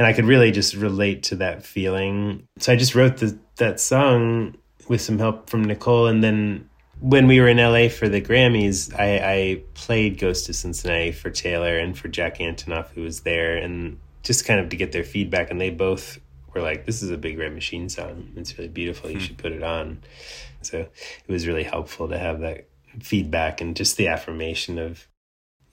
And 0.00 0.06
I 0.06 0.14
could 0.14 0.24
really 0.24 0.50
just 0.50 0.74
relate 0.74 1.24
to 1.24 1.36
that 1.36 1.62
feeling. 1.62 2.48
So 2.58 2.72
I 2.72 2.76
just 2.76 2.94
wrote 2.94 3.18
the, 3.18 3.38
that 3.56 3.78
song 3.78 4.56
with 4.88 5.02
some 5.02 5.18
help 5.18 5.50
from 5.50 5.62
Nicole. 5.62 6.06
And 6.06 6.24
then 6.24 6.70
when 7.00 7.26
we 7.26 7.38
were 7.38 7.48
in 7.48 7.58
LA 7.58 7.90
for 7.90 8.08
the 8.08 8.22
Grammys, 8.22 8.98
I, 8.98 9.18
I 9.18 9.62
played 9.74 10.18
Ghost 10.18 10.48
of 10.48 10.56
Cincinnati 10.56 11.12
for 11.12 11.28
Taylor 11.28 11.78
and 11.78 11.98
for 11.98 12.08
Jack 12.08 12.38
Antonoff, 12.38 12.88
who 12.94 13.02
was 13.02 13.20
there, 13.20 13.58
and 13.58 13.98
just 14.22 14.46
kind 14.46 14.58
of 14.58 14.70
to 14.70 14.76
get 14.76 14.92
their 14.92 15.04
feedback. 15.04 15.50
And 15.50 15.60
they 15.60 15.68
both 15.68 16.18
were 16.54 16.62
like, 16.62 16.86
"This 16.86 17.02
is 17.02 17.10
a 17.10 17.18
Big 17.18 17.38
Red 17.38 17.52
Machine 17.52 17.90
song. 17.90 18.32
It's 18.36 18.56
really 18.56 18.70
beautiful. 18.70 19.10
You 19.10 19.18
hmm. 19.18 19.22
should 19.22 19.36
put 19.36 19.52
it 19.52 19.62
on." 19.62 20.02
So 20.62 20.78
it 20.78 21.28
was 21.28 21.46
really 21.46 21.64
helpful 21.64 22.08
to 22.08 22.18
have 22.18 22.40
that 22.40 22.68
feedback 23.00 23.60
and 23.60 23.76
just 23.76 23.98
the 23.98 24.08
affirmation 24.08 24.78
of 24.78 25.06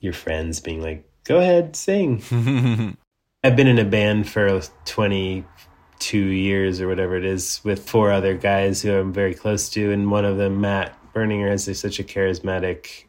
your 0.00 0.12
friends 0.12 0.60
being 0.60 0.82
like, 0.82 1.08
"Go 1.24 1.38
ahead, 1.38 1.76
sing." 1.76 2.96
I've 3.44 3.54
been 3.54 3.68
in 3.68 3.78
a 3.78 3.84
band 3.84 4.28
for 4.28 4.60
22 4.84 6.18
years 6.18 6.80
or 6.80 6.88
whatever 6.88 7.16
it 7.16 7.24
is 7.24 7.60
with 7.62 7.88
four 7.88 8.10
other 8.10 8.36
guys 8.36 8.82
who 8.82 8.92
I'm 8.92 9.12
very 9.12 9.32
close 9.32 9.68
to, 9.70 9.92
and 9.92 10.10
one 10.10 10.24
of 10.24 10.38
them, 10.38 10.60
Matt 10.60 10.96
Berninger, 11.14 11.48
has 11.48 11.78
such 11.78 12.00
a 12.00 12.04
charismatic, 12.04 13.04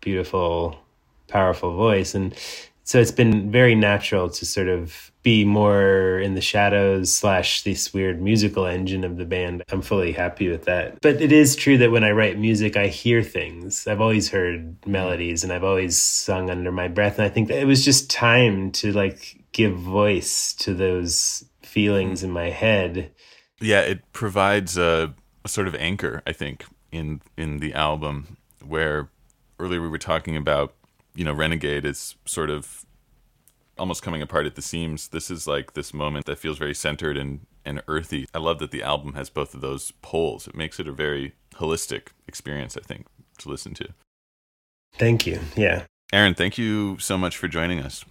beautiful, 0.00 0.80
powerful 1.28 1.76
voice, 1.76 2.12
and 2.12 2.34
so 2.82 2.98
it's 2.98 3.12
been 3.12 3.52
very 3.52 3.76
natural 3.76 4.28
to 4.30 4.44
sort 4.44 4.66
of 4.66 5.12
be 5.22 5.44
more 5.44 6.18
in 6.18 6.34
the 6.34 6.40
shadows 6.40 7.14
slash 7.14 7.62
this 7.62 7.94
weird 7.94 8.20
musical 8.20 8.66
engine 8.66 9.04
of 9.04 9.16
the 9.16 9.24
band. 9.24 9.62
I'm 9.70 9.82
fully 9.82 10.10
happy 10.10 10.48
with 10.48 10.64
that. 10.64 11.00
But 11.00 11.20
it 11.20 11.30
is 11.30 11.54
true 11.54 11.78
that 11.78 11.92
when 11.92 12.02
I 12.02 12.10
write 12.10 12.40
music, 12.40 12.76
I 12.76 12.88
hear 12.88 13.22
things. 13.22 13.86
I've 13.86 14.00
always 14.00 14.28
heard 14.28 14.84
melodies 14.84 15.44
and 15.44 15.52
I've 15.52 15.62
always 15.62 15.96
sung 15.96 16.50
under 16.50 16.72
my 16.72 16.88
breath. 16.88 17.18
And 17.18 17.24
I 17.24 17.28
think 17.28 17.46
that 17.48 17.60
it 17.60 17.66
was 17.66 17.84
just 17.84 18.10
time 18.10 18.72
to 18.72 18.92
like 18.92 19.41
give 19.52 19.76
voice 19.76 20.52
to 20.54 20.74
those 20.74 21.44
feelings 21.62 22.20
hmm. 22.20 22.26
in 22.26 22.32
my 22.32 22.50
head. 22.50 23.12
Yeah, 23.60 23.80
it 23.80 24.00
provides 24.12 24.76
a, 24.76 25.14
a 25.44 25.48
sort 25.48 25.68
of 25.68 25.74
anchor, 25.76 26.22
I 26.26 26.32
think, 26.32 26.64
in 26.90 27.22
in 27.36 27.58
the 27.58 27.74
album 27.74 28.36
where 28.64 29.08
earlier 29.58 29.80
we 29.80 29.88
were 29.88 29.98
talking 29.98 30.36
about, 30.36 30.74
you 31.14 31.24
know, 31.24 31.32
Renegade 31.32 31.84
is 31.84 32.16
sort 32.24 32.50
of 32.50 32.84
almost 33.78 34.02
coming 34.02 34.22
apart 34.22 34.46
at 34.46 34.54
the 34.54 34.62
seams. 34.62 35.08
This 35.08 35.30
is 35.30 35.46
like 35.46 35.74
this 35.74 35.94
moment 35.94 36.26
that 36.26 36.38
feels 36.38 36.58
very 36.58 36.74
centered 36.74 37.16
and, 37.16 37.40
and 37.64 37.82
earthy. 37.88 38.26
I 38.34 38.38
love 38.38 38.58
that 38.58 38.70
the 38.70 38.82
album 38.82 39.14
has 39.14 39.30
both 39.30 39.54
of 39.54 39.60
those 39.60 39.92
poles. 40.02 40.46
It 40.46 40.54
makes 40.54 40.78
it 40.78 40.88
a 40.88 40.92
very 40.92 41.34
holistic 41.54 42.08
experience, 42.26 42.76
I 42.76 42.80
think, 42.80 43.06
to 43.38 43.48
listen 43.48 43.74
to. 43.74 43.88
Thank 44.94 45.26
you. 45.26 45.40
Yeah. 45.56 45.84
Aaron, 46.12 46.34
thank 46.34 46.58
you 46.58 46.98
so 46.98 47.16
much 47.16 47.36
for 47.36 47.48
joining 47.48 47.80
us. 47.80 48.04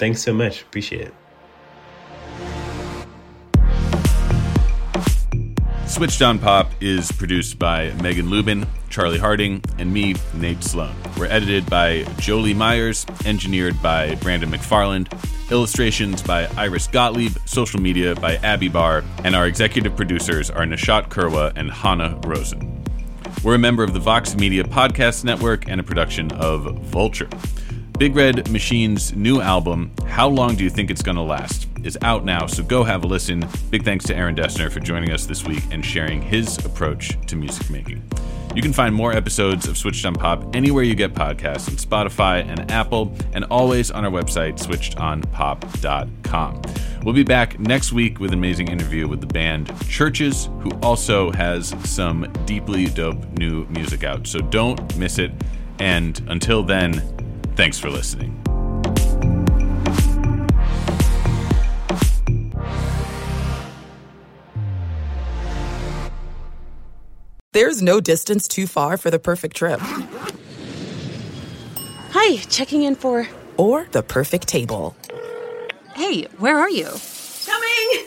Thanks 0.00 0.22
so 0.22 0.32
much. 0.32 0.62
Appreciate 0.62 1.08
it. 1.08 1.14
Switched 5.86 6.22
on 6.22 6.38
Pop 6.38 6.70
is 6.80 7.12
produced 7.12 7.58
by 7.58 7.90
Megan 8.02 8.30
Lubin, 8.30 8.66
Charlie 8.88 9.18
Harding, 9.18 9.62
and 9.76 9.92
me, 9.92 10.14
Nate 10.32 10.64
Sloan. 10.64 10.94
We're 11.18 11.26
edited 11.26 11.68
by 11.68 12.04
Jolie 12.16 12.54
Myers, 12.54 13.04
engineered 13.26 13.82
by 13.82 14.14
Brandon 14.16 14.50
McFarland, 14.50 15.12
illustrations 15.50 16.22
by 16.22 16.46
Iris 16.56 16.86
Gottlieb, 16.86 17.36
social 17.44 17.78
media 17.78 18.14
by 18.14 18.36
Abby 18.36 18.68
Barr, 18.68 19.04
and 19.24 19.36
our 19.36 19.46
executive 19.46 19.94
producers 19.96 20.48
are 20.48 20.64
Nishat 20.64 21.10
Kurwa 21.10 21.52
and 21.56 21.70
Hannah 21.70 22.18
Rosen. 22.24 22.82
We're 23.44 23.56
a 23.56 23.58
member 23.58 23.82
of 23.82 23.92
the 23.92 24.00
Vox 24.00 24.34
Media 24.34 24.64
Podcast 24.64 25.24
Network 25.24 25.68
and 25.68 25.78
a 25.78 25.84
production 25.84 26.32
of 26.32 26.74
Vulture. 26.84 27.28
Big 28.00 28.16
Red 28.16 28.50
Machine's 28.50 29.14
new 29.14 29.40
album, 29.42 29.92
How 30.06 30.26
Long 30.26 30.56
Do 30.56 30.64
You 30.64 30.70
Think 30.70 30.90
It's 30.90 31.02
Gonna 31.02 31.22
Last, 31.22 31.68
is 31.84 31.98
out 32.00 32.24
now, 32.24 32.46
so 32.46 32.62
go 32.62 32.82
have 32.82 33.04
a 33.04 33.06
listen. 33.06 33.46
Big 33.68 33.84
thanks 33.84 34.06
to 34.06 34.16
Aaron 34.16 34.34
Dessner 34.34 34.72
for 34.72 34.80
joining 34.80 35.12
us 35.12 35.26
this 35.26 35.44
week 35.44 35.62
and 35.70 35.84
sharing 35.84 36.22
his 36.22 36.56
approach 36.64 37.18
to 37.26 37.36
music 37.36 37.68
making. 37.68 38.02
You 38.54 38.62
can 38.62 38.72
find 38.72 38.94
more 38.94 39.12
episodes 39.12 39.68
of 39.68 39.76
Switched 39.76 40.06
on 40.06 40.14
Pop 40.14 40.56
anywhere 40.56 40.82
you 40.82 40.94
get 40.94 41.12
podcasts 41.12 41.68
on 41.68 41.74
Spotify 41.74 42.42
and 42.48 42.70
Apple, 42.70 43.14
and 43.34 43.44
always 43.50 43.90
on 43.90 44.06
our 44.06 44.10
website, 44.10 44.58
switchedonpop.com. 44.58 46.62
We'll 47.04 47.14
be 47.14 47.22
back 47.22 47.60
next 47.60 47.92
week 47.92 48.18
with 48.18 48.32
an 48.32 48.38
amazing 48.38 48.68
interview 48.68 49.08
with 49.08 49.20
the 49.20 49.26
band 49.26 49.68
CHVRCHES, 49.68 50.62
who 50.62 50.70
also 50.80 51.32
has 51.32 51.74
some 51.84 52.32
deeply 52.46 52.86
dope 52.86 53.22
new 53.32 53.66
music 53.66 54.04
out. 54.04 54.26
So 54.26 54.38
don't 54.38 54.96
miss 54.96 55.18
it. 55.18 55.32
And 55.78 56.18
until 56.28 56.62
then, 56.62 57.19
thanks 57.60 57.78
for 57.78 57.90
listening. 57.90 58.32
There's 67.52 67.82
no 67.82 68.00
distance 68.00 68.48
too 68.48 68.66
far 68.66 68.96
for 68.96 69.10
the 69.10 69.18
perfect 69.18 69.56
trip. 69.56 69.78
Hi, 72.12 72.36
checking 72.48 72.84
in 72.84 72.94
for. 72.94 73.28
Or 73.58 73.86
the 73.90 74.02
perfect 74.02 74.48
table. 74.48 74.96
Hey, 75.94 76.22
where 76.38 76.58
are 76.58 76.70
you? 76.70 76.88
Coming! 77.44 78.06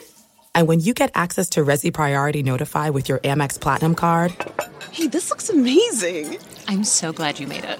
And 0.55 0.67
when 0.67 0.79
you 0.79 0.95
get 0.95 1.11
access 1.13 1.47
to 1.49 1.63
Resy 1.63 1.93
Priority 1.93 2.41
Notify 2.41 2.89
with 2.89 3.07
your 3.07 3.19
Amex 3.19 3.61
Platinum 3.61 3.93
card 3.93 4.33
Hey, 4.91 5.05
this 5.05 5.29
looks 5.29 5.49
amazing. 5.49 6.39
I'm 6.67 6.83
so 6.83 7.13
glad 7.13 7.39
you 7.39 7.45
made 7.45 7.65
it. 7.65 7.79